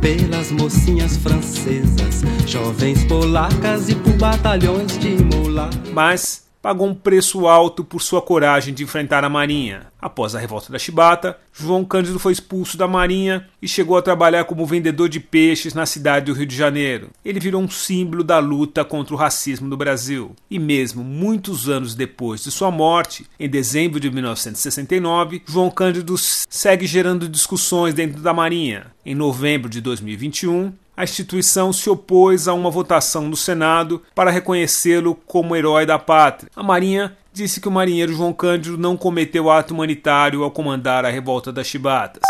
pelas 0.07 0.53
mocinhas 0.53 1.17
francesas, 1.17 2.21
jovens 2.47 3.03
polacas 3.03 3.89
e 3.89 3.95
por 3.95 4.13
batalhões 4.13 4.97
de 4.97 5.09
molar. 5.21 5.69
Mas 5.91 6.46
pagou 6.61 6.87
um 6.87 6.93
preço 6.93 7.47
alto 7.47 7.83
por 7.83 8.01
sua 8.01 8.21
coragem 8.21 8.73
de 8.73 8.83
enfrentar 8.83 9.23
a 9.23 9.29
Marinha. 9.29 9.87
Após 9.99 10.35
a 10.35 10.39
revolta 10.39 10.71
da 10.71 10.77
Chibata, 10.77 11.37
João 11.51 11.83
Cândido 11.83 12.19
foi 12.19 12.31
expulso 12.31 12.77
da 12.77 12.87
Marinha 12.87 13.47
e 13.61 13.67
chegou 13.67 13.97
a 13.97 14.01
trabalhar 14.01 14.45
como 14.45 14.65
vendedor 14.65 15.09
de 15.09 15.19
peixes 15.19 15.73
na 15.73 15.85
cidade 15.85 16.27
do 16.27 16.33
Rio 16.33 16.45
de 16.45 16.55
Janeiro. 16.55 17.09
Ele 17.25 17.39
virou 17.39 17.61
um 17.61 17.69
símbolo 17.69 18.23
da 18.23 18.39
luta 18.39 18.85
contra 18.85 19.13
o 19.13 19.17
racismo 19.17 19.67
no 19.67 19.75
Brasil. 19.75 20.35
E 20.49 20.59
mesmo 20.59 21.03
muitos 21.03 21.67
anos 21.67 21.95
depois 21.95 22.43
de 22.43 22.51
sua 22.51 22.69
morte, 22.69 23.25
em 23.39 23.49
dezembro 23.49 23.99
de 23.99 24.11
1969, 24.11 25.41
João 25.47 25.71
Cândido 25.71 26.15
segue 26.17 26.85
gerando 26.85 27.27
discussões 27.27 27.93
dentro 27.93 28.21
da 28.21 28.33
Marinha. 28.33 28.87
Em 29.05 29.15
novembro 29.15 29.69
de 29.69 29.81
2021, 29.81 30.73
a 30.97 31.03
instituição 31.03 31.71
se 31.71 31.87
opôs 31.91 32.47
a 32.47 32.53
uma 32.55 32.71
votação 32.71 33.27
no 33.27 33.37
Senado 33.37 34.01
para 34.15 34.31
reconhecê-lo 34.31 35.13
como 35.27 35.55
herói 35.55 35.85
da 35.85 35.99
pátria. 35.99 36.49
A 36.55 36.63
Marinha 36.63 37.15
disse 37.31 37.61
que 37.61 37.67
o 37.67 37.71
marinheiro 37.71 38.15
João 38.15 38.33
Cândido 38.33 38.79
não 38.79 38.97
cometeu 38.97 39.51
ato 39.51 39.75
humanitário 39.75 40.43
ao 40.43 40.49
comandar 40.49 41.05
a 41.05 41.11
revolta 41.11 41.53
das 41.53 41.67
Chibatas. 41.67 42.23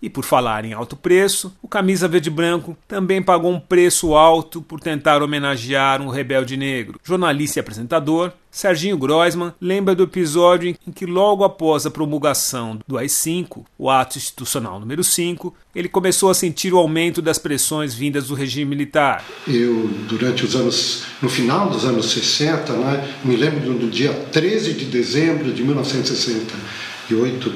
E 0.00 0.10
por 0.10 0.24
falar 0.24 0.64
em 0.64 0.72
alto 0.72 0.94
preço, 0.96 1.56
o 1.62 1.68
Camisa 1.68 2.06
Verde 2.06 2.30
Branco 2.30 2.76
também 2.86 3.22
pagou 3.22 3.50
um 3.52 3.60
preço 3.60 4.14
alto 4.14 4.60
por 4.60 4.78
tentar 4.80 5.22
homenagear 5.22 6.02
um 6.02 6.08
rebelde 6.08 6.56
negro. 6.56 7.00
Jornalista 7.02 7.58
e 7.58 7.60
apresentador, 7.60 8.32
Serginho 8.50 8.96
Groisman 8.96 9.52
lembra 9.60 9.94
do 9.94 10.04
episódio 10.04 10.74
em 10.86 10.90
que, 10.90 11.04
logo 11.04 11.44
após 11.44 11.84
a 11.84 11.90
promulgação 11.90 12.78
do 12.86 12.96
AI-5, 12.96 13.64
o 13.76 13.90
ato 13.90 14.16
institucional 14.16 14.80
número 14.80 15.04
5, 15.04 15.54
ele 15.74 15.90
começou 15.90 16.30
a 16.30 16.34
sentir 16.34 16.72
o 16.72 16.78
aumento 16.78 17.20
das 17.20 17.38
pressões 17.38 17.92
vindas 17.92 18.28
do 18.28 18.34
regime 18.34 18.64
militar. 18.64 19.22
Eu, 19.46 19.88
durante 20.08 20.44
os 20.44 20.56
anos, 20.56 21.02
no 21.20 21.28
final 21.28 21.68
dos 21.68 21.84
anos 21.84 22.10
60, 22.10 22.72
né, 22.72 23.14
me 23.22 23.36
lembro 23.36 23.74
do 23.74 23.90
dia 23.90 24.14
13 24.32 24.72
de 24.72 24.86
dezembro 24.86 25.52
de 25.52 25.62
1968, 25.62 27.52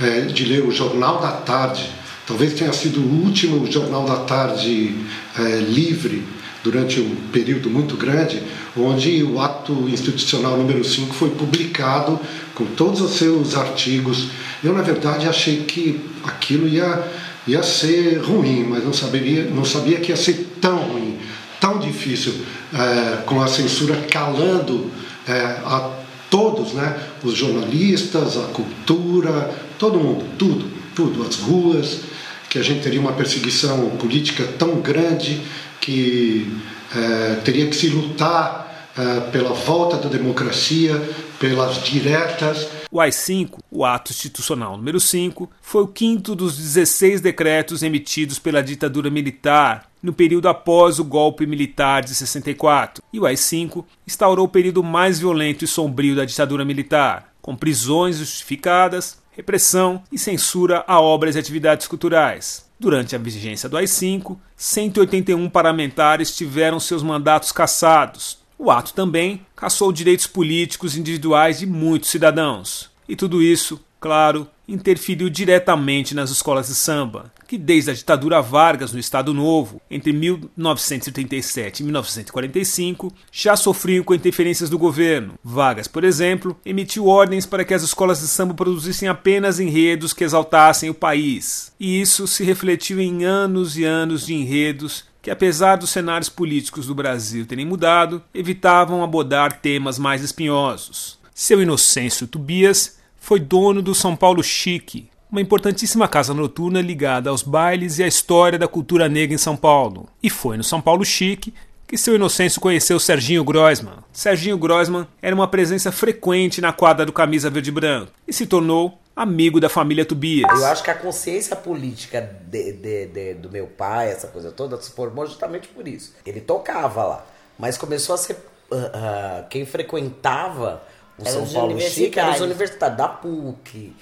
é, 0.00 0.22
de 0.22 0.44
ler 0.44 0.64
o 0.64 0.70
Jornal 0.70 1.20
da 1.20 1.32
Tarde. 1.32 1.88
Talvez 2.26 2.54
tenha 2.54 2.72
sido 2.72 3.00
o 3.00 3.24
último 3.24 3.70
Jornal 3.70 4.04
da 4.04 4.16
Tarde 4.16 4.94
é, 5.38 5.42
livre 5.60 6.22
durante 6.62 6.98
um 6.98 7.14
período 7.30 7.68
muito 7.68 7.94
grande, 7.94 8.42
onde 8.74 9.22
o 9.22 9.38
ato 9.38 9.86
institucional 9.88 10.56
número 10.56 10.82
5 10.82 11.14
foi 11.14 11.28
publicado 11.30 12.18
com 12.54 12.64
todos 12.64 13.02
os 13.02 13.12
seus 13.12 13.54
artigos. 13.54 14.28
Eu, 14.62 14.72
na 14.72 14.80
verdade, 14.80 15.28
achei 15.28 15.64
que 15.64 16.00
aquilo 16.24 16.66
ia, 16.66 17.06
ia 17.46 17.62
ser 17.62 18.16
ruim, 18.22 18.64
mas 18.64 18.82
não 18.82 18.94
sabia, 18.94 19.44
não 19.44 19.64
sabia 19.64 20.00
que 20.00 20.10
ia 20.10 20.16
ser 20.16 20.56
tão 20.58 20.78
ruim, 20.78 21.18
tão 21.60 21.78
difícil, 21.78 22.32
é, 22.72 23.22
com 23.26 23.42
a 23.42 23.46
censura 23.46 23.96
calando 24.10 24.90
é, 25.28 25.34
a 25.66 25.90
todos, 26.30 26.72
né? 26.72 26.98
Os 27.22 27.36
jornalistas, 27.36 28.36
a 28.38 28.48
cultura, 28.48 29.52
todo 29.78 29.98
mundo, 29.98 30.24
tudo, 30.38 30.70
tudo, 30.94 31.22
as 31.22 31.36
ruas, 31.36 32.00
que 32.48 32.58
a 32.58 32.62
gente 32.62 32.82
teria 32.82 33.00
uma 33.00 33.12
perseguição 33.12 33.90
política 33.96 34.44
tão 34.58 34.80
grande 34.80 35.42
que 35.80 36.48
é, 36.94 37.34
teria 37.44 37.66
que 37.66 37.74
se 37.74 37.88
lutar 37.88 38.92
é, 38.96 39.20
pela 39.30 39.52
volta 39.52 39.96
da 39.96 40.08
democracia, 40.08 41.00
pelas 41.38 41.82
diretas. 41.82 42.68
O 42.90 43.00
AI-5, 43.00 43.58
o 43.70 43.84
Ato 43.84 44.12
Institucional 44.12 44.76
número 44.76 45.00
5, 45.00 45.50
foi 45.60 45.82
o 45.82 45.88
quinto 45.88 46.34
dos 46.34 46.56
16 46.56 47.20
decretos 47.20 47.82
emitidos 47.82 48.38
pela 48.38 48.62
ditadura 48.62 49.10
militar 49.10 49.90
no 50.00 50.12
período 50.12 50.48
após 50.48 50.98
o 50.98 51.04
golpe 51.04 51.46
militar 51.46 52.04
de 52.04 52.14
64. 52.14 53.02
E 53.12 53.18
o 53.18 53.26
AI-5 53.26 53.84
instaurou 54.06 54.46
o 54.46 54.48
período 54.48 54.82
mais 54.82 55.18
violento 55.18 55.64
e 55.64 55.68
sombrio 55.68 56.14
da 56.14 56.24
ditadura 56.24 56.64
militar, 56.64 57.32
com 57.42 57.56
prisões 57.56 58.18
justificadas, 58.18 59.18
repressão 59.36 60.02
e 60.10 60.18
censura 60.18 60.84
a 60.86 61.00
obras 61.00 61.36
e 61.36 61.38
atividades 61.38 61.86
culturais. 61.86 62.64
Durante 62.78 63.14
a 63.14 63.18
vigência 63.18 63.68
do 63.68 63.76
AI-5, 63.76 64.36
181 64.56 65.48
parlamentares 65.50 66.34
tiveram 66.34 66.78
seus 66.78 67.02
mandatos 67.02 67.52
cassados. 67.52 68.38
O 68.58 68.70
ato 68.70 68.94
também 68.94 69.44
cassou 69.56 69.92
direitos 69.92 70.26
políticos 70.26 70.96
individuais 70.96 71.58
de 71.58 71.66
muitos 71.66 72.10
cidadãos. 72.10 72.90
E 73.08 73.16
tudo 73.16 73.42
isso, 73.42 73.80
claro, 74.00 74.48
interferiu 74.66 75.28
diretamente 75.28 76.14
nas 76.14 76.30
escolas 76.30 76.68
de 76.68 76.74
samba, 76.74 77.32
que 77.46 77.58
desde 77.58 77.90
a 77.90 77.94
ditadura 77.94 78.40
Vargas 78.40 78.92
no 78.92 78.98
Estado 78.98 79.34
Novo, 79.34 79.80
entre 79.90 80.12
1937 80.12 81.80
e 81.80 81.84
1945, 81.84 83.12
já 83.30 83.56
sofriam 83.56 84.02
com 84.02 84.14
interferências 84.14 84.70
do 84.70 84.78
governo. 84.78 85.34
Vargas, 85.42 85.86
por 85.86 86.04
exemplo, 86.04 86.56
emitiu 86.64 87.06
ordens 87.06 87.46
para 87.46 87.64
que 87.64 87.74
as 87.74 87.82
escolas 87.82 88.20
de 88.20 88.26
samba 88.26 88.54
produzissem 88.54 89.08
apenas 89.08 89.60
enredos 89.60 90.12
que 90.12 90.24
exaltassem 90.24 90.90
o 90.90 90.94
país. 90.94 91.72
E 91.78 92.00
isso 92.00 92.26
se 92.26 92.44
refletiu 92.44 93.00
em 93.00 93.24
anos 93.24 93.76
e 93.76 93.84
anos 93.84 94.26
de 94.26 94.34
enredos 94.34 95.04
que, 95.24 95.30
apesar 95.30 95.76
dos 95.76 95.88
cenários 95.90 96.28
políticos 96.28 96.86
do 96.86 96.94
Brasil 96.94 97.46
terem 97.46 97.64
mudado, 97.64 98.22
evitavam 98.34 99.02
abordar 99.02 99.60
temas 99.60 99.98
mais 99.98 100.22
espinhosos. 100.22 101.18
Seu 101.34 101.62
Inocêncio 101.62 102.26
Tobias 102.26 102.98
foi 103.24 103.40
dono 103.40 103.80
do 103.80 103.94
São 103.94 104.14
Paulo 104.14 104.42
Chique, 104.42 105.08
uma 105.32 105.40
importantíssima 105.40 106.06
casa 106.06 106.34
noturna 106.34 106.82
ligada 106.82 107.30
aos 107.30 107.42
bailes 107.42 107.98
e 107.98 108.02
à 108.02 108.06
história 108.06 108.58
da 108.58 108.68
cultura 108.68 109.08
negra 109.08 109.34
em 109.34 109.38
São 109.38 109.56
Paulo. 109.56 110.06
E 110.22 110.28
foi 110.28 110.58
no 110.58 110.62
São 110.62 110.78
Paulo 110.78 111.02
Chique 111.06 111.54
que 111.88 111.96
seu 111.96 112.16
Inocêncio 112.16 112.60
conheceu 112.60 113.00
Serginho 113.00 113.42
Groisman. 113.42 114.04
Serginho 114.12 114.58
Groisman 114.58 115.06
era 115.22 115.34
uma 115.34 115.48
presença 115.48 115.90
frequente 115.90 116.60
na 116.60 116.70
quadra 116.70 117.06
do 117.06 117.14
Camisa 117.14 117.48
Verde 117.48 117.72
Branco 117.72 118.12
e 118.28 118.32
se 118.32 118.46
tornou 118.46 118.98
amigo 119.16 119.58
da 119.58 119.70
família 119.70 120.04
Tobias. 120.04 120.60
Eu 120.60 120.66
acho 120.66 120.82
que 120.82 120.90
a 120.90 120.94
consciência 120.94 121.56
política 121.56 122.20
de, 122.46 122.74
de, 122.74 123.06
de, 123.06 123.34
do 123.34 123.48
meu 123.48 123.66
pai, 123.66 124.10
essa 124.10 124.26
coisa 124.28 124.52
toda, 124.52 124.78
se 124.82 124.90
formou 124.90 125.26
justamente 125.26 125.66
por 125.68 125.88
isso. 125.88 126.14
Ele 126.26 126.42
tocava 126.42 127.04
lá, 127.04 127.26
mas 127.58 127.78
começou 127.78 128.14
a 128.16 128.18
ser. 128.18 128.36
Uh, 128.70 128.76
uh, 128.76 129.48
quem 129.50 129.64
frequentava 129.66 130.82
o 131.18 131.24
São 131.26 131.42
os 131.42 131.52
Paulo 131.52 131.80
Chique 131.80 132.18
eram 132.18 132.32
os 132.32 132.40
universitários. 132.40 132.96
da 132.98 133.08
PUC. 133.08 133.94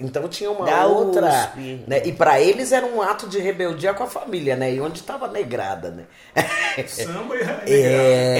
Então 0.00 0.26
tinha 0.26 0.50
uma 0.50 0.64
Da 0.64 0.86
outra. 0.86 1.28
USP. 1.28 1.84
Né? 1.86 2.02
E 2.06 2.12
para 2.14 2.40
eles 2.40 2.72
era 2.72 2.86
um 2.86 3.02
ato 3.02 3.28
de 3.28 3.38
rebeldia 3.38 3.92
com 3.92 4.04
a 4.04 4.06
família, 4.06 4.56
né? 4.56 4.72
E 4.72 4.80
onde 4.80 5.00
estava 5.00 5.28
negrada, 5.28 5.90
né? 5.90 6.06
Samba 6.88 7.36
e 7.36 7.42
reggae. 7.42 7.70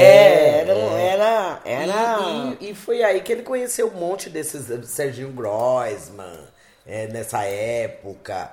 É, 0.01 0.61
era, 0.63 0.73
era, 0.73 1.61
era 1.65 2.19
E, 2.59 2.65
e- 2.65 2.71
e 2.71 2.75
foi 2.75 3.03
aí 3.03 3.21
que 3.21 3.31
ele 3.33 3.43
conheceu 3.43 3.89
um 3.89 3.99
monte 4.01 4.31
desses 4.31 4.71
eh, 4.71 4.81
Serginho 4.83 5.31
Groisman, 5.33 6.41
eh, 6.87 7.07
nessa 7.09 7.45
época, 7.45 8.51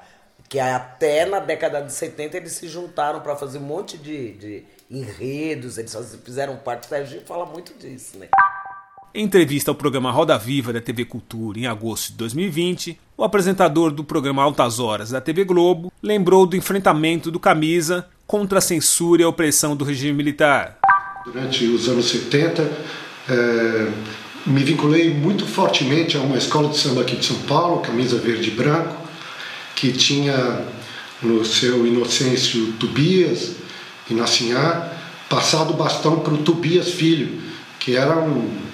que 0.49 0.59
até 0.59 1.25
na 1.25 1.39
década 1.39 1.81
de 1.81 1.93
70 1.93 2.35
eles 2.35 2.51
se 2.51 2.67
juntaram 2.67 3.21
para 3.21 3.35
fazer 3.37 3.59
um 3.59 3.61
monte 3.61 3.97
de, 3.97 4.33
de 4.33 4.65
enredos, 4.91 5.77
eles 5.77 5.95
fizeram 6.23 6.57
parte, 6.57 6.83
o 6.85 6.89
Serginho 6.89 7.21
fala 7.25 7.45
muito 7.45 7.73
disso, 7.75 8.17
né? 8.17 8.27
Em 9.17 9.23
entrevista 9.23 9.71
ao 9.71 9.75
programa 9.75 10.11
Roda 10.11 10.37
Viva 10.37 10.71
da 10.71 10.79
TV 10.79 11.03
Cultura 11.03 11.57
em 11.57 11.65
agosto 11.65 12.11
de 12.11 12.17
2020, 12.17 12.99
o 13.17 13.23
apresentador 13.23 13.89
do 13.89 14.03
programa 14.03 14.43
Altas 14.43 14.77
Horas 14.77 15.09
da 15.09 15.19
TV 15.19 15.43
Globo 15.43 15.91
lembrou 16.03 16.45
do 16.45 16.55
enfrentamento 16.55 17.31
do 17.31 17.39
Camisa 17.39 18.07
contra 18.27 18.59
a 18.59 18.61
censura 18.61 19.23
e 19.23 19.25
a 19.25 19.27
opressão 19.27 19.75
do 19.75 19.83
regime 19.83 20.13
militar. 20.13 20.77
Durante 21.25 21.65
os 21.65 21.89
anos 21.89 22.11
70, 22.11 22.71
eh, 23.27 23.91
me 24.45 24.63
vinculei 24.63 25.11
muito 25.11 25.47
fortemente 25.47 26.15
a 26.15 26.19
uma 26.19 26.37
escola 26.37 26.69
de 26.69 26.77
samba 26.77 27.01
aqui 27.01 27.15
de 27.15 27.25
São 27.25 27.39
Paulo, 27.47 27.79
Camisa 27.79 28.19
Verde 28.19 28.49
e 28.49 28.53
Branco, 28.53 28.95
que 29.75 29.93
tinha 29.93 30.63
no 31.23 31.43
seu 31.43 31.87
Inocêncio 31.87 32.73
Tobias 32.73 33.55
e 34.11 34.13
Nassinhá 34.13 34.93
passado 35.27 35.73
o 35.73 35.75
bastão 35.75 36.19
para 36.19 36.35
o 36.35 36.43
Tobias 36.43 36.91
Filho, 36.91 37.41
que 37.79 37.95
era 37.95 38.15
um 38.15 38.66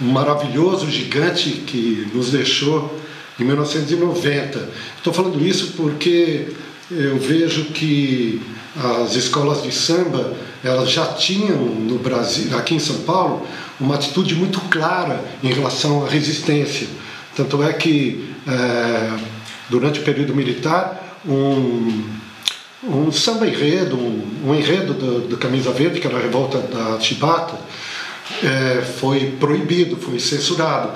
maravilhoso 0.00 0.90
gigante 0.90 1.50
que 1.66 2.08
nos 2.14 2.30
deixou 2.30 2.98
em 3.38 3.44
1990. 3.44 4.70
Estou 4.96 5.12
falando 5.12 5.44
isso 5.44 5.74
porque 5.76 6.48
eu 6.90 7.18
vejo 7.18 7.66
que 7.66 8.40
as 8.76 9.14
escolas 9.14 9.62
de 9.62 9.72
samba 9.72 10.34
elas 10.62 10.90
já 10.90 11.06
tinham 11.14 11.56
no 11.56 11.98
Brasil, 11.98 12.56
aqui 12.56 12.74
em 12.74 12.78
São 12.78 12.98
Paulo, 13.00 13.46
uma 13.80 13.94
atitude 13.94 14.34
muito 14.34 14.60
clara 14.68 15.24
em 15.42 15.52
relação 15.52 16.04
à 16.04 16.08
resistência. 16.08 16.86
Tanto 17.34 17.62
é 17.62 17.72
que 17.72 18.28
eh, 18.46 19.18
durante 19.70 20.00
o 20.00 20.02
período 20.02 20.34
militar 20.34 21.18
um, 21.26 22.04
um 22.84 23.10
samba 23.10 23.46
enredo, 23.46 23.96
um, 23.96 24.48
um 24.48 24.54
enredo 24.54 24.92
do, 24.92 25.20
do 25.28 25.36
Camisa 25.38 25.72
Verde, 25.72 26.00
que 26.00 26.06
era 26.06 26.18
a 26.18 26.20
revolta 26.20 26.58
da 26.58 27.00
Chibata, 27.00 27.58
é, 28.42 28.82
foi 28.82 29.32
proibido, 29.38 29.96
foi 29.96 30.18
censurado. 30.18 30.92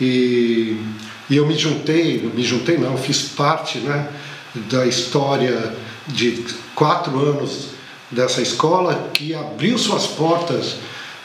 E, 0.00 0.76
e 1.30 1.36
eu 1.36 1.46
me 1.46 1.56
juntei, 1.56 2.18
me 2.34 2.42
juntei 2.42 2.78
não, 2.78 2.96
fiz 2.96 3.22
parte 3.22 3.78
né, 3.78 4.08
da 4.70 4.86
história 4.86 5.74
de 6.06 6.44
quatro 6.74 7.18
anos 7.18 7.68
dessa 8.10 8.42
escola 8.42 9.10
que 9.12 9.34
abriu 9.34 9.78
suas 9.78 10.06
portas 10.06 10.76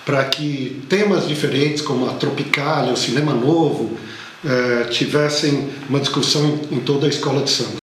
para 0.06 0.24
que 0.26 0.82
temas 0.90 1.28
diferentes 1.28 1.82
como 1.82 2.10
a 2.10 2.14
Tropicália, 2.14 2.94
o 2.94 2.98
cinema 2.98 3.34
novo, 3.34 3.98
eh, 4.44 4.86
tivessem 4.90 5.70
uma 5.88 6.00
discussão 6.00 6.60
em, 6.72 6.78
em 6.78 6.80
toda 6.80 7.06
a 7.06 7.10
escola 7.10 7.44
de 7.44 7.52
samba. 7.52 7.78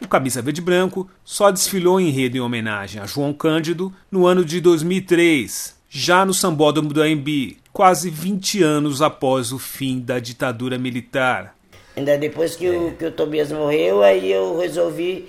O 0.00 0.08
Camisa 0.08 0.40
Verde 0.40 0.62
Branco 0.62 1.10
só 1.22 1.50
desfilou 1.50 2.00
em 2.00 2.08
enredo 2.08 2.36
em 2.36 2.40
homenagem 2.40 3.02
a 3.02 3.06
João 3.06 3.34
Cândido 3.34 3.92
no 4.10 4.26
ano 4.26 4.44
de 4.44 4.60
2003, 4.60 5.74
já 5.88 6.24
no 6.24 6.34
Sambódromo 6.34 6.92
do 6.92 7.02
AMB, 7.02 7.56
quase 7.72 8.10
20 8.10 8.62
anos 8.62 9.00
após 9.00 9.52
o 9.52 9.58
fim 9.58 10.00
da 10.00 10.18
ditadura 10.18 10.78
militar. 10.78 11.54
Ainda 11.96 12.16
depois 12.16 12.54
que, 12.54 12.68
o, 12.68 12.92
que 12.92 13.06
o 13.06 13.10
Tobias 13.10 13.50
morreu, 13.50 14.02
aí 14.02 14.30
eu 14.30 14.58
resolvi 14.58 15.28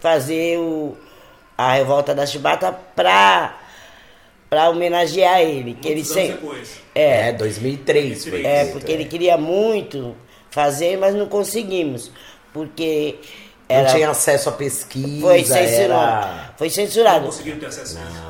fazer 0.00 0.58
o, 0.58 0.96
a 1.56 1.72
revolta 1.74 2.14
da 2.14 2.26
Chibata 2.26 2.72
pra, 2.72 3.58
pra 4.50 4.68
homenagear 4.68 5.40
ele. 5.40 5.74
Que 5.74 5.88
ele 5.88 5.94
Muitos 5.96 6.12
sempre, 6.12 6.32
depois. 6.32 6.80
É, 6.94 7.32
2003 7.32 8.24
foi 8.26 8.44
é, 8.44 8.64
feito, 8.64 8.72
porque 8.72 8.92
ele 8.92 9.04
queria 9.06 9.36
muito 9.38 10.14
fazer, 10.50 10.98
mas 10.98 11.14
não 11.14 11.26
conseguimos. 11.26 12.10
Porque 12.52 13.16
Não 13.68 13.76
era, 13.76 13.94
tinha 13.94 14.10
acesso 14.10 14.48
à 14.48 14.52
pesquisa, 14.52 15.20
foi 15.20 15.44
censurado. 15.44 16.26
era... 16.26 16.54
Foi 16.58 16.66
Não 16.66 16.74
censurado. 16.74 17.26
conseguiram 17.26 17.58
ter 17.58 17.66
acesso 17.66 17.98
a 17.98 18.02
isso. 18.02 18.29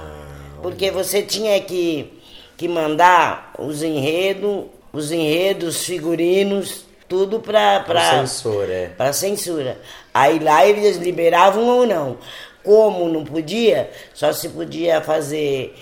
Porque 0.63 0.91
você 0.91 1.23
tinha 1.23 1.61
que, 1.61 2.13
que 2.57 2.69
mandar 2.69 3.53
os 3.59 3.83
enredos, 3.83 4.67
os 4.93 5.11
enredos, 5.11 5.85
figurinos, 5.85 6.85
tudo 7.09 7.41
pra, 7.41 7.81
Pro 7.81 7.95
pra, 7.95 8.11
censor, 8.21 8.71
é. 8.71 8.87
pra 8.89 9.13
censura. 9.13 9.81
Aí 10.15 10.39
lá 10.39 10.67
eles 10.67 10.97
liberavam 10.97 11.67
ou 11.67 11.87
não. 11.87 12.19
Como 12.63 13.09
não 13.09 13.25
podia, 13.25 13.91
só 14.13 14.33
se 14.33 14.49
podia 14.51 15.01
fazer 15.01 15.75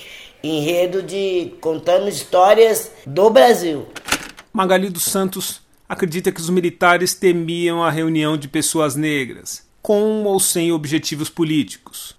enredo 0.43 1.03
de 1.03 1.55
contando 1.61 2.09
histórias 2.09 2.93
do 3.05 3.29
Brasil. 3.31 3.87
Magali 4.53 4.89
dos 4.89 5.05
Santos 5.05 5.61
acredita 5.89 6.31
que 6.31 6.41
os 6.41 6.51
militares 6.51 7.15
temiam 7.15 7.83
a 7.83 7.91
reunião 7.91 8.37
de 8.37 8.47
pessoas 8.47 8.95
negras, 8.95 9.67
com 9.83 10.25
ou 10.25 10.39
sem 10.39 10.71
objetivos 10.71 11.29
políticos. 11.29 12.18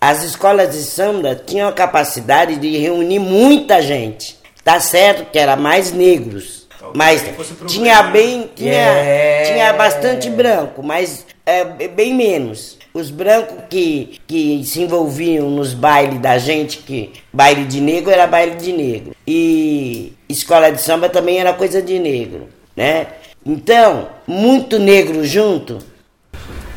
As 0.00 0.22
escolas 0.24 0.72
de 0.74 0.82
samba 0.82 1.34
tinham 1.34 1.68
a 1.68 1.72
capacidade 1.72 2.56
de 2.56 2.78
reunir 2.78 3.18
muita 3.18 3.82
gente. 3.82 4.38
Tá 4.64 4.80
certo 4.80 5.30
que 5.30 5.38
era 5.38 5.56
mais 5.56 5.92
negros, 5.92 6.66
mas 6.94 7.22
tinha 7.66 8.02
bem, 8.04 8.50
tinha, 8.54 8.72
É. 8.72 9.42
tinha 9.52 9.72
bastante 9.72 10.30
branco, 10.30 10.82
mas 10.82 11.26
é, 11.44 11.64
bem 11.88 12.14
menos. 12.14 12.78
Os 12.92 13.10
brancos 13.10 13.56
que, 13.68 14.18
que 14.26 14.64
se 14.64 14.82
envolviam 14.82 15.48
nos 15.50 15.74
bailes 15.74 16.18
da 16.20 16.38
gente, 16.38 16.78
que 16.78 17.12
baile 17.32 17.64
de 17.64 17.80
negro 17.80 18.10
era 18.10 18.26
baile 18.26 18.56
de 18.56 18.72
negro. 18.72 19.14
E 19.26 20.12
escola 20.28 20.70
de 20.72 20.80
samba 20.80 21.08
também 21.08 21.38
era 21.38 21.52
coisa 21.52 21.80
de 21.80 21.98
negro, 21.98 22.48
né? 22.76 23.06
Então, 23.46 24.08
muito 24.26 24.78
negro 24.78 25.24
junto. 25.24 25.78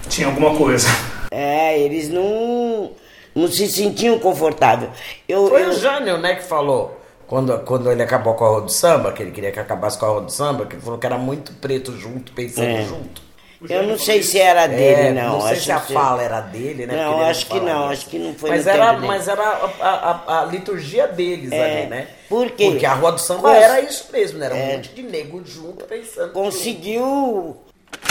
Tinha 0.10 0.28
alguma 0.28 0.56
coisa. 0.56 0.88
É, 1.32 1.80
eles 1.80 2.10
não, 2.10 2.92
não 3.36 3.48
se 3.48 3.68
sentiam 3.68 4.20
confortáveis. 4.20 4.92
Eu, 5.28 5.48
Foi 5.48 5.64
eu, 5.64 5.70
o 5.70 5.74
Jânio, 5.74 6.18
né, 6.18 6.36
que 6.36 6.44
falou. 6.44 7.00
Quando, 7.28 7.58
quando 7.60 7.90
ele 7.92 8.04
acabou 8.04 8.34
com 8.36 8.46
a 8.46 8.50
roda 8.50 8.66
de 8.68 8.74
samba, 8.74 9.12
que 9.12 9.24
ele 9.24 9.32
queria 9.32 9.52
que 9.52 9.60
acabasse 9.60 9.98
com 9.98 10.06
a 10.06 10.10
roda 10.10 10.26
de 10.28 10.34
samba, 10.34 10.66
que 10.66 10.76
ele 10.76 10.82
falou 10.84 11.00
que 11.00 11.06
era 11.06 11.18
muito 11.18 11.52
preto 11.54 11.92
junto, 11.98 12.32
pensando 12.34 12.68
É. 12.68 12.84
junto. 12.84 13.22
eu 13.70 13.84
não 13.88 13.98
sei 13.98 14.22
se 14.22 14.38
era 14.38 14.68
dele, 14.68 15.08
É, 15.08 15.12
não. 15.14 15.40
sei 15.42 15.52
acho 15.54 15.62
se 15.64 15.72
a 15.72 15.80
que- 15.80 15.94
fala 15.94 16.22
era 16.22 16.42
dele, 16.42 16.86
né? 16.86 16.98
Não, 16.98 17.22
acho 17.22 17.46
que 17.48 17.60
não, 17.62 17.88
acho 17.90 18.06
que 18.08 18.20
não 18.20 18.34
foi 18.36 18.50
mas 18.50 18.68
era. 18.68 18.94
Mas 19.00 19.28
era 19.30 19.42
a, 19.42 20.22
a- 20.28 20.42
a 20.42 20.46
liturgia 20.46 21.08
deles 21.08 21.50
É, 21.54 21.80
ali, 21.80 21.90
né? 21.90 22.08
por 22.28 22.52
quê? 22.52 22.72
Porque 22.72 22.86
a 22.86 22.94
roda 22.94 23.16
de 23.16 23.22
samba 23.24 23.50
Cons- 23.54 23.64
era 23.64 23.80
isso 23.80 24.08
mesmo, 24.12 24.38
né? 24.38 24.48
Era 24.48 24.56
um 24.56 24.58
É. 24.58 24.76
monte 24.76 24.90
de 24.90 25.02
nego 25.02 25.42
junto 25.46 25.86
pensando. 25.86 26.34
Conseguiu 26.34 27.56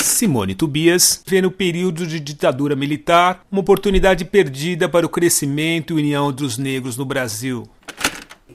Simone 0.02 0.54
Tobias 0.54 1.22
vê 1.26 1.40
no 1.40 1.50
período 1.50 2.06
de 2.06 2.18
ditadura 2.20 2.74
militar 2.76 3.44
uma 3.50 3.60
oportunidade 3.60 4.24
perdida 4.24 4.88
para 4.88 5.06
o 5.06 5.08
crescimento 5.08 5.92
e 5.92 6.02
união 6.02 6.32
dos 6.32 6.58
negros 6.58 6.96
no 6.96 7.04
Brasil. 7.04 7.68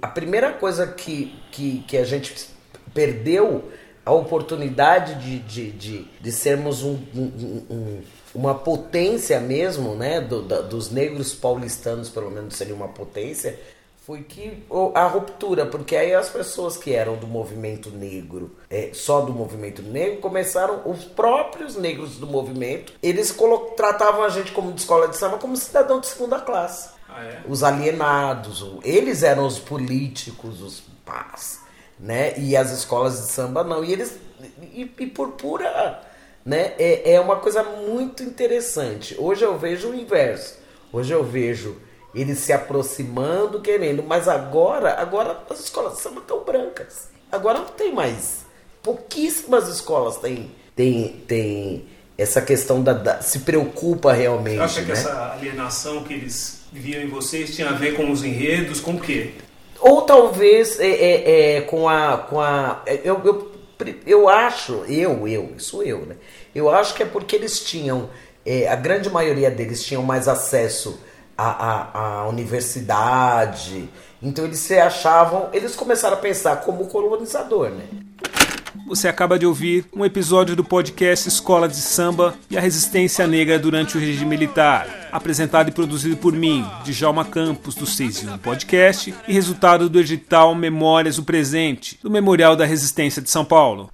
A 0.02 0.08
primeira 0.08 0.52
coisa 0.52 0.86
que, 0.88 1.34
que, 1.52 1.84
que 1.88 1.98
a 1.98 2.04
gente 2.04 2.34
perdeu 2.94 3.72
a 4.06 4.12
oportunidade 4.14 5.16
de, 5.16 5.40
de, 5.40 5.72
de, 5.72 6.08
de 6.22 6.32
sermos 6.32 6.84
um, 6.84 6.98
um- 7.16 7.64
um- 7.70 8.02
uma 8.36 8.54
potência 8.54 9.40
mesmo, 9.40 9.96
né? 9.96 10.22
do- 10.22 10.44
da- 10.44 10.62
dos 10.62 10.92
negros 10.92 11.34
paulistanos, 11.34 12.10
pelo 12.10 12.30
menos 12.30 12.56
seria 12.56 12.76
uma 12.76 12.88
potência, 12.88 13.60
foi 14.08 14.24
que 14.24 14.64
a 14.96 15.06
ruptura, 15.06 15.66
porque 15.66 15.94
aí 15.94 16.16
as 16.16 16.30
pessoas 16.30 16.78
que 16.78 16.94
eram 16.94 17.18
do 17.18 17.28
movimento 17.28 17.90
negro, 17.90 18.56
é, 18.70 18.92
só 18.94 19.20
do 19.20 19.34
movimento 19.34 19.82
negro, 19.82 20.22
começaram, 20.22 20.82
os 20.86 21.04
próprios 21.04 21.76
negros 21.76 22.16
do 22.16 22.26
movimento, 22.26 22.94
eles 23.04 23.34
colo- 23.34 23.72
tratavam 23.76 24.24
a 24.24 24.30
gente 24.30 24.54
como 24.54 24.72
de 24.72 24.80
escola 24.80 25.10
de 25.10 25.18
samba 25.18 25.38
como 25.38 25.58
cidadão 25.58 26.00
de 26.00 26.08
segunda 26.08 26.40
classe 26.40 26.92
Ah, 27.10 27.22
é? 27.22 27.42
os 27.50 27.64
alienados, 27.64 28.66
eles 28.82 29.24
eram 29.24 29.46
os 29.46 29.60
políticos, 29.60 30.62
os 30.62 30.84
pás, 31.06 31.60
né? 32.00 32.34
E 32.40 32.56
as 32.56 32.72
escolas 32.72 33.20
de 33.26 33.28
samba 33.30 33.62
não. 33.62 33.84
E 33.84 33.92
eles 33.92 34.18
e, 34.74 34.90
e 35.00 35.06
por 35.06 35.32
pura, 35.32 36.02
né? 36.46 36.76
É, 36.80 37.16
é 37.16 37.20
uma 37.20 37.36
coisa 37.42 37.62
muito 37.62 38.24
interessante. 38.24 39.18
Hoje 39.20 39.44
eu 39.44 39.58
vejo 39.58 39.90
o 39.90 39.96
inverso. 39.96 40.60
Hoje 40.94 41.14
eu 41.14 41.26
vejo 41.26 41.76
eles 42.20 42.40
se 42.40 42.52
aproximando, 42.52 43.62
querendo, 43.62 44.04
mas 44.04 44.28
agora, 44.28 44.94
agora 45.00 45.38
as 45.50 45.60
escolas 45.60 46.00
samba 46.00 46.22
estão 46.22 46.44
brancas. 46.44 47.10
Agora 47.32 47.60
não 47.60 47.66
tem 47.68 47.94
mais. 47.94 48.46
Pouquíssimas 48.82 49.68
escolas 49.68 50.18
têm 50.18 50.52
tem, 50.76 51.24
tem 51.28 51.86
essa 52.18 52.42
questão 52.42 52.82
da, 52.82 52.94
da- 52.94 53.22
se 53.22 53.40
preocupa 53.40 54.14
realmente, 54.14 54.58
Você 54.58 54.62
acha 54.64 54.82
que 54.82 54.88
né? 54.88 54.94
essa 54.94 55.32
alienação 55.34 56.04
que 56.04 56.14
eles 56.14 56.62
viam 56.72 57.02
em 57.02 57.08
vocês 57.08 57.56
tinha 57.56 57.70
a 57.70 57.74
ver 57.74 57.96
com 57.96 58.12
os 58.12 58.24
enredos, 58.24 58.80
com 58.80 58.92
o 58.94 59.00
quê? 59.00 59.32
Ou 59.80 60.04
talvez 60.04 60.80
é, 60.80 60.88
é, 60.88 61.56
é, 61.58 61.62
com 61.62 61.88
a. 61.90 62.18
Com 62.18 62.40
a 62.40 62.82
é, 62.86 63.02
eu, 63.04 63.22
eu, 63.26 63.52
eu 64.06 64.30
acho, 64.30 64.84
eu, 64.88 65.28
eu, 65.28 65.54
isso 65.58 65.84
eu, 65.84 66.06
né? 66.06 66.16
Eu 66.56 66.70
acho 66.70 66.94
que 66.96 67.04
é 67.04 67.06
porque 67.06 67.36
eles 67.36 67.60
tinham, 67.60 68.10
é, 68.46 68.68
a 68.68 68.76
grande 68.76 69.10
maioria 69.10 69.52
deles 69.52 69.84
tinham 69.84 70.02
mais 70.02 70.28
acesso 70.28 71.00
à, 71.38 71.50
à, 71.50 72.22
à 72.22 72.28
universidade. 72.28 73.90
Então 74.22 74.46
eles 74.46 74.60
se 74.60 74.78
achavam. 74.78 75.50
Eles 75.54 75.76
começaram 75.76 76.16
a 76.16 76.20
pensar 76.20 76.58
como 76.58 76.88
colonizador, 76.88 77.70
né? 77.70 77.86
Você 78.88 79.08
acaba 79.08 79.38
de 79.38 79.46
ouvir 79.46 79.86
um 79.94 80.06
episódio 80.06 80.56
do 80.56 80.64
podcast 80.64 81.28
Escola 81.28 81.68
de 81.68 81.76
Samba 81.76 82.36
e 82.50 82.58
a 82.58 82.62
Resistência 82.62 83.28
Negra 83.28 83.60
durante 83.60 83.98
o 83.98 84.00
regime 84.00 84.30
militar, 84.30 85.10
apresentado 85.12 85.68
e 85.68 85.74
produzido 85.74 86.16
por 86.16 86.32
mim, 86.32 86.66
Djalma 86.86 87.26
Campos, 87.26 87.76
do 87.76 87.86
6 87.86 88.24
e 88.24 88.28
1 88.28 88.38
Podcast, 88.38 89.14
e 89.28 89.34
resultado 89.34 89.90
do 89.90 90.00
edital 90.00 90.56
Memórias 90.56 91.18
do 91.18 91.24
Presente, 91.24 92.00
do 92.02 92.10
Memorial 92.10 92.56
da 92.56 92.66
Resistência 92.66 93.22
de 93.22 93.30
São 93.30 93.44
Paulo. 93.44 93.90